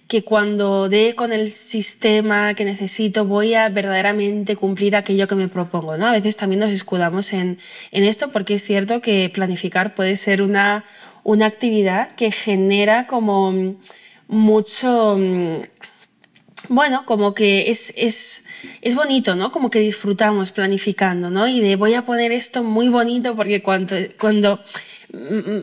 que 0.08 0.22
cuando 0.22 0.88
dé 0.88 1.14
con 1.16 1.32
el 1.32 1.50
sistema 1.50 2.54
que 2.54 2.64
necesito 2.64 3.24
voy 3.24 3.54
a 3.54 3.68
verdaderamente 3.68 4.54
cumplir 4.56 4.94
aquello 4.94 5.26
que 5.26 5.34
me 5.34 5.48
propongo. 5.48 5.96
¿no? 5.96 6.06
A 6.06 6.12
veces 6.12 6.36
también 6.36 6.60
nos 6.60 6.72
escudamos 6.72 7.32
en, 7.32 7.58
en 7.90 8.04
esto 8.04 8.30
porque 8.30 8.54
es 8.54 8.62
cierto 8.62 9.00
que 9.00 9.30
planificar 9.32 9.94
puede 9.94 10.16
ser 10.16 10.42
una, 10.42 10.84
una 11.24 11.46
actividad 11.46 12.12
que 12.12 12.30
genera 12.30 13.06
como 13.08 13.76
mucho, 14.28 15.18
bueno, 16.68 17.04
como 17.06 17.34
que 17.34 17.70
es, 17.70 17.92
es, 17.96 18.42
es 18.82 18.94
bonito, 18.94 19.34
¿no? 19.34 19.52
Como 19.52 19.70
que 19.70 19.80
disfrutamos 19.80 20.52
planificando, 20.52 21.30
¿no? 21.30 21.46
Y 21.48 21.60
de 21.60 21.76
voy 21.76 21.94
a 21.94 22.04
poner 22.04 22.32
esto 22.32 22.62
muy 22.62 22.88
bonito 22.88 23.34
porque 23.34 23.62
cuando, 23.62 23.96
cuando 24.18 24.60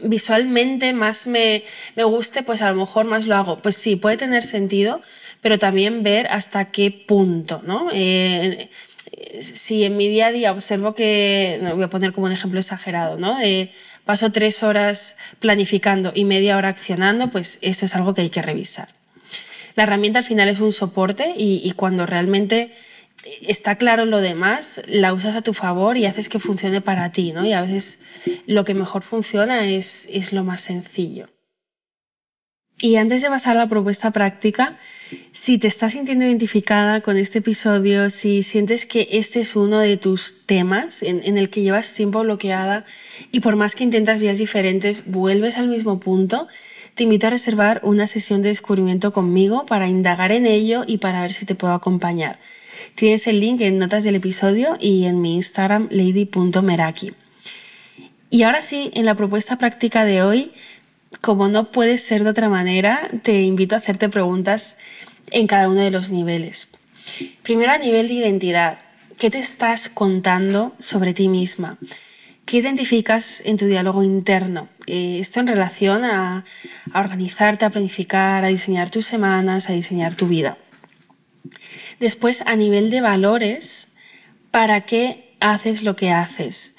visualmente 0.04 0.94
más 0.94 1.28
me, 1.28 1.64
me 1.96 2.04
guste, 2.04 2.44
pues 2.44 2.62
a 2.62 2.70
lo 2.70 2.76
mejor 2.76 3.06
más 3.06 3.28
lo 3.28 3.36
hago. 3.36 3.62
Pues 3.62 3.76
sí, 3.76 3.96
puede 3.96 4.18
tener 4.18 4.44
sentido, 4.44 5.02
pero 5.42 5.58
también 5.58 6.04
ver 6.04 6.28
hasta 6.28 6.72
qué 6.72 6.92
punto, 6.92 7.62
¿no? 7.66 7.90
Eh, 7.94 8.70
si 9.40 9.84
en 9.84 9.98
mi 9.98 10.08
día 10.08 10.28
a 10.28 10.32
día 10.32 10.52
observo 10.52 10.96
que, 10.96 11.60
voy 11.74 11.84
a 11.84 11.90
poner 11.90 12.14
como 12.14 12.28
un 12.28 12.34
ejemplo 12.34 12.60
exagerado, 12.60 13.18
¿no? 13.18 13.38
Paso 14.06 14.32
tres 14.32 14.64
horas 14.64 15.16
planificando 15.40 16.12
y 16.14 16.26
media 16.26 16.58
hora 16.58 16.70
accionando, 16.70 17.30
pues 17.30 17.58
eso 17.62 17.86
es 17.86 17.96
algo 17.96 18.14
que 18.14 18.22
hay 18.22 18.30
que 18.30 18.42
revisar. 18.42 19.03
La 19.76 19.84
herramienta 19.84 20.20
al 20.20 20.26
final 20.26 20.50
es 20.50 20.60
un 20.60 20.72
soporte 20.72 21.34
y, 21.36 21.72
cuando 21.72 22.06
realmente 22.06 22.72
está 23.42 23.76
claro 23.76 24.06
lo 24.06 24.22
demás, 24.22 24.82
la 24.88 25.14
usas 25.14 25.36
a 25.36 25.42
tu 25.42 25.54
favor 25.54 25.98
y 25.98 26.06
haces 26.06 26.30
que 26.30 26.40
funcione 26.40 26.82
para 26.82 27.12
ti, 27.12 27.32
¿no? 27.32 27.46
Y 27.46 27.54
a 27.54 27.62
veces 27.62 28.00
lo 28.46 28.66
que 28.66 28.74
mejor 28.74 29.04
funciona 29.04 29.68
es, 29.68 30.08
es 30.12 30.34
lo 30.34 30.44
más 30.44 30.62
sencillo. 30.62 31.28
Y 32.84 32.98
antes 32.98 33.22
de 33.22 33.30
pasar 33.30 33.56
a 33.56 33.60
la 33.60 33.68
propuesta 33.68 34.12
práctica, 34.12 34.78
Si 35.32 35.58
te 35.58 35.68
estás 35.68 35.94
sintiendo 35.94 36.26
identificada 36.26 37.02
con 37.02 37.18
este 37.18 37.40
episodio, 37.40 38.10
si 38.10 38.42
sientes 38.44 38.86
que 38.86 39.08
este 39.12 39.42
es 39.42 39.56
uno 39.56 39.80
de 39.80 39.96
tus 39.98 40.46
temas 40.46 41.04
en, 41.04 41.38
el 41.38 41.50
que 41.50 41.62
llevas 41.62 41.94
tiempo 41.94 42.22
bloqueada 42.22 42.84
y 43.32 43.40
por 43.42 43.56
más 43.56 43.76
que 43.76 43.84
intentas 43.84 44.20
vías 44.20 44.40
diferentes, 44.40 45.06
vuelves 45.06 45.58
al 45.58 45.68
mismo 45.68 46.00
punto, 46.00 46.48
te 46.96 47.04
invito 47.04 47.28
a 47.28 47.32
reservar 47.32 47.80
una 47.84 48.08
sesión 48.08 48.42
de 48.42 48.50
descubrimiento 48.50 49.14
conmigo 49.14 49.66
para 49.66 49.88
indagar 49.88 50.32
en 50.32 50.46
ello 50.46 50.84
y 50.86 50.98
para 50.98 51.22
ver 51.22 51.32
si 51.32 51.46
te 51.46 51.56
puedo 51.56 51.74
acompañar. 51.74 52.40
Tienes 52.96 53.26
el 53.28 53.40
link 53.40 53.62
en 53.62 53.80
notas 53.80 54.04
del 54.04 54.16
episodio 54.16 54.78
y 54.80 55.06
en 55.06 55.22
mi 55.22 55.36
Instagram 55.36 55.88
lady.meraki. 55.90 57.14
Y 58.30 58.44
ahora 58.44 58.62
sí, 58.62 58.92
en 58.94 59.06
la 59.06 59.16
propuesta 59.16 59.58
práctica 59.58 60.06
de 60.06 60.22
hoy, 60.22 60.52
como 61.22 61.48
no 61.48 61.72
puede 61.72 61.98
ser 61.98 62.24
de 62.24 62.30
otra 62.30 62.50
manera, 62.50 63.10
te 63.24 63.42
invito 63.42 63.76
a 63.76 63.80
hacerte 63.80 64.10
preguntas 64.10 64.78
en 65.32 65.48
cada 65.48 65.70
uno 65.70 65.82
de 65.82 65.92
los 65.92 66.12
niveles. 66.12 66.68
Primero 67.42 67.72
a 67.72 67.78
nivel 67.78 68.08
de 68.08 68.14
identidad. 68.14 68.80
¿Qué 69.18 69.30
te 69.30 69.40
estás 69.40 69.90
contando 69.90 70.74
sobre 70.80 71.14
ti 71.14 71.28
misma? 71.28 71.78
¿Qué 72.46 72.58
identificas 72.58 73.42
en 73.46 73.58
tu 73.58 73.66
diálogo 73.66 74.04
interno? 74.04 74.68
Eh, 74.86 75.20
esto 75.20 75.40
en 75.40 75.48
relación 75.48 76.04
a, 76.04 76.44
organizarte, 76.94 77.66
a 77.66 77.70
planificar, 77.70 78.44
a 78.44 78.50
diseñar 78.50 78.90
tus 78.90 79.06
semanas, 79.06 79.70
a 79.70 79.74
diseñar 79.74 80.16
tu 80.16 80.28
vida. 80.28 80.58
Después, 82.00 82.44
a 82.46 82.56
nivel 82.56 82.90
de 82.90 83.02
valores, 83.02 83.94
¿para 84.52 84.82
qué 84.82 85.36
haces 85.40 85.84
lo 85.84 85.96
que 85.96 86.12
haces? 86.12 86.76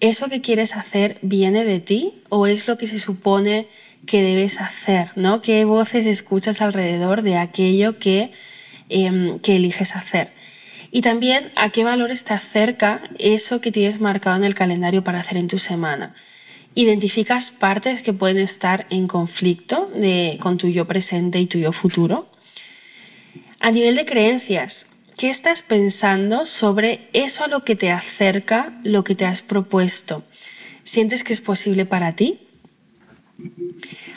¿Eso 0.00 0.28
que 0.28 0.40
quieres 0.40 0.74
hacer 0.74 1.18
viene 1.22 1.64
de 1.64 1.78
ti 1.78 2.22
o 2.28 2.46
es 2.46 2.66
lo 2.66 2.76
que 2.76 2.88
se 2.88 2.98
supone 2.98 3.68
que 4.06 4.20
debes 4.20 4.60
hacer, 4.60 5.12
¿no? 5.14 5.40
¿Qué 5.40 5.64
voces 5.64 6.06
escuchas 6.06 6.60
alrededor 6.60 7.22
de 7.22 7.38
aquello 7.38 7.98
que, 7.98 8.32
em, 8.88 9.38
que 9.38 9.56
eliges 9.56 9.94
hacer? 9.94 10.33
Y 10.94 11.00
también 11.00 11.50
a 11.56 11.70
qué 11.70 11.82
valores 11.82 12.22
te 12.22 12.34
acerca 12.34 13.10
eso 13.18 13.60
que 13.60 13.72
tienes 13.72 14.00
marcado 14.00 14.36
en 14.36 14.44
el 14.44 14.54
calendario 14.54 15.02
para 15.02 15.18
hacer 15.18 15.38
en 15.38 15.48
tu 15.48 15.58
semana. 15.58 16.14
Identificas 16.76 17.50
partes 17.50 18.00
que 18.00 18.12
pueden 18.12 18.38
estar 18.38 18.86
en 18.90 19.08
conflicto 19.08 19.90
de, 19.92 20.38
con 20.40 20.56
tu 20.56 20.68
yo 20.68 20.86
presente 20.86 21.40
y 21.40 21.46
tu 21.46 21.58
yo 21.58 21.72
futuro. 21.72 22.30
A 23.58 23.72
nivel 23.72 23.96
de 23.96 24.04
creencias, 24.04 24.86
¿qué 25.18 25.30
estás 25.30 25.62
pensando 25.62 26.46
sobre 26.46 27.08
eso 27.12 27.42
a 27.42 27.48
lo 27.48 27.64
que 27.64 27.74
te 27.74 27.90
acerca 27.90 28.78
lo 28.84 29.02
que 29.02 29.16
te 29.16 29.24
has 29.24 29.42
propuesto? 29.42 30.22
¿Sientes 30.84 31.24
que 31.24 31.32
es 31.32 31.40
posible 31.40 31.86
para 31.86 32.14
ti? 32.14 32.38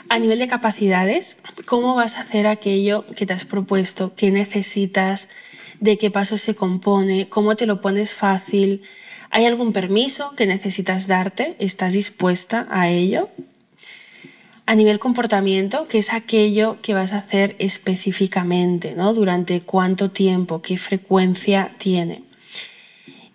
A 0.10 0.20
nivel 0.20 0.38
de 0.38 0.48
capacidades, 0.48 1.40
¿cómo 1.66 1.96
vas 1.96 2.18
a 2.18 2.22
hacer 2.22 2.46
aquello 2.46 3.08
que 3.16 3.26
te 3.26 3.34
has 3.34 3.46
propuesto? 3.46 4.14
¿Qué 4.16 4.30
necesitas? 4.30 5.28
¿De 5.80 5.98
qué 5.98 6.10
paso 6.10 6.38
se 6.38 6.56
compone? 6.56 7.30
¿Cómo 7.30 7.56
te 7.56 7.68
lo 7.68 7.82
pones 7.82 8.16
fácil? 8.16 8.82
¿Hay 9.30 9.46
algún 9.46 9.74
permiso 9.74 10.34
que 10.36 10.48
necesitas 10.48 11.06
darte? 11.06 11.56
¿Estás 11.60 11.94
dispuesta 11.94 12.68
a 12.72 12.90
ello? 12.90 13.30
A 14.66 14.76
nivel 14.76 15.00
comportamiento, 15.00 15.88
¿qué 15.88 16.00
es 16.00 16.12
aquello 16.12 16.78
que 16.82 16.94
vas 16.94 17.14
a 17.14 17.20
hacer 17.20 17.56
específicamente? 17.60 18.96
¿no? 18.96 19.14
¿Durante 19.14 19.62
cuánto 19.62 20.10
tiempo? 20.10 20.62
¿Qué 20.62 20.78
frecuencia 20.78 21.76
tiene? 21.78 22.24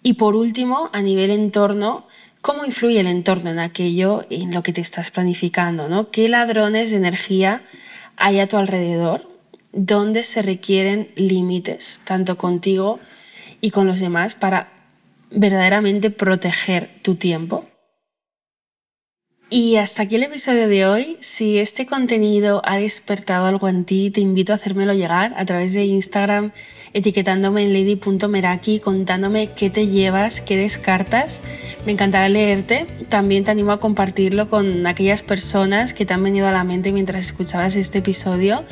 Y 0.03 0.15
por 0.15 0.35
último, 0.35 0.91
a 0.93 1.01
nivel 1.01 1.31
entorno, 1.31 2.07
cómo 2.41 2.65
influye 2.65 2.99
el 2.99 3.07
entorno 3.07 3.51
en 3.51 3.61
aquello, 3.61 4.27
en 4.31 4.53
lo 4.53 4.65
que 4.65 4.73
te 4.73 4.81
estás 4.81 5.13
planificando, 5.13 5.89
¿no? 5.89 6.11
¿Qué 6.11 6.29
ladrones 6.29 6.91
de 6.91 6.97
energía 6.97 7.63
hay 8.17 8.41
a 8.41 8.49
tu 8.49 8.57
alrededor? 8.57 9.32
¿Dónde 9.73 10.23
se 10.23 10.43
requieren 10.43 11.09
límites, 11.17 12.03
tanto 12.05 12.37
contigo 12.37 13.01
y 13.63 13.71
con 13.71 13.87
los 13.87 14.01
demás, 14.01 14.35
para 14.35 14.69
verdaderamente 15.31 16.11
proteger 16.11 16.91
tu 17.03 17.15
tiempo? 17.15 17.67
Y 19.49 19.77
hasta 19.77 20.03
aquí 20.03 20.17
el 20.17 20.23
episodio 20.23 20.69
de 20.69 20.87
hoy. 20.87 21.17
Si 21.21 21.59
este 21.59 21.85
contenido 21.85 22.63
ha 22.65 22.79
despertado 22.79 23.47
algo 23.47 23.69
en 23.69 23.85
ti, 23.85 24.11
te 24.11 24.21
invito 24.21 24.53
a 24.53 24.57
hacérmelo 24.57 24.95
llegar 24.95 25.35
a 25.37 25.45
través 25.45 25.75
de 25.75 25.85
Instagram, 25.85 26.53
etiquetándome 26.95 27.63
en 27.63 27.73
lady.meraki, 27.75 28.79
contándome 28.79 29.51
qué 29.55 29.69
te 29.69 29.89
llevas, 29.89 30.41
qué 30.41 30.57
descartas. 30.57 31.43
Me 31.85 31.93
encantará 31.93 32.31
leerte. 32.31 32.87
También 33.11 33.45
te 33.45 33.51
animo 33.51 33.73
a 33.73 33.81
compartirlo 33.81 34.49
con 34.49 34.87
aquellas 34.87 35.23
personas 35.23 35.93
que 35.93 36.07
te 36.07 36.15
han 36.15 36.23
venido 36.23 36.47
a 36.47 36.53
la 36.53 36.65
mente 36.65 36.93
mientras 36.93 37.27
escuchabas 37.27 37.77
este 37.77 37.99
episodio 37.99 38.65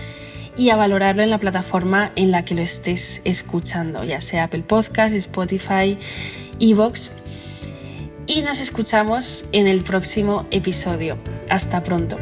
y 0.61 0.69
a 0.69 0.77
valorarlo 0.77 1.23
en 1.23 1.31
la 1.31 1.39
plataforma 1.39 2.13
en 2.17 2.31
la 2.31 2.45
que 2.45 2.55
lo 2.55 2.61
estés 2.61 3.23
escuchando, 3.25 4.05
ya 4.05 4.21
sea 4.21 4.45
Apple 4.45 4.63
Podcast, 4.63 5.15
Spotify, 5.15 5.97
Evox 6.61 7.13
y 8.27 8.43
nos 8.43 8.61
escuchamos 8.61 9.47
en 9.53 9.67
el 9.67 9.83
próximo 9.83 10.45
episodio. 10.51 11.17
Hasta 11.49 11.83
pronto. 11.83 12.19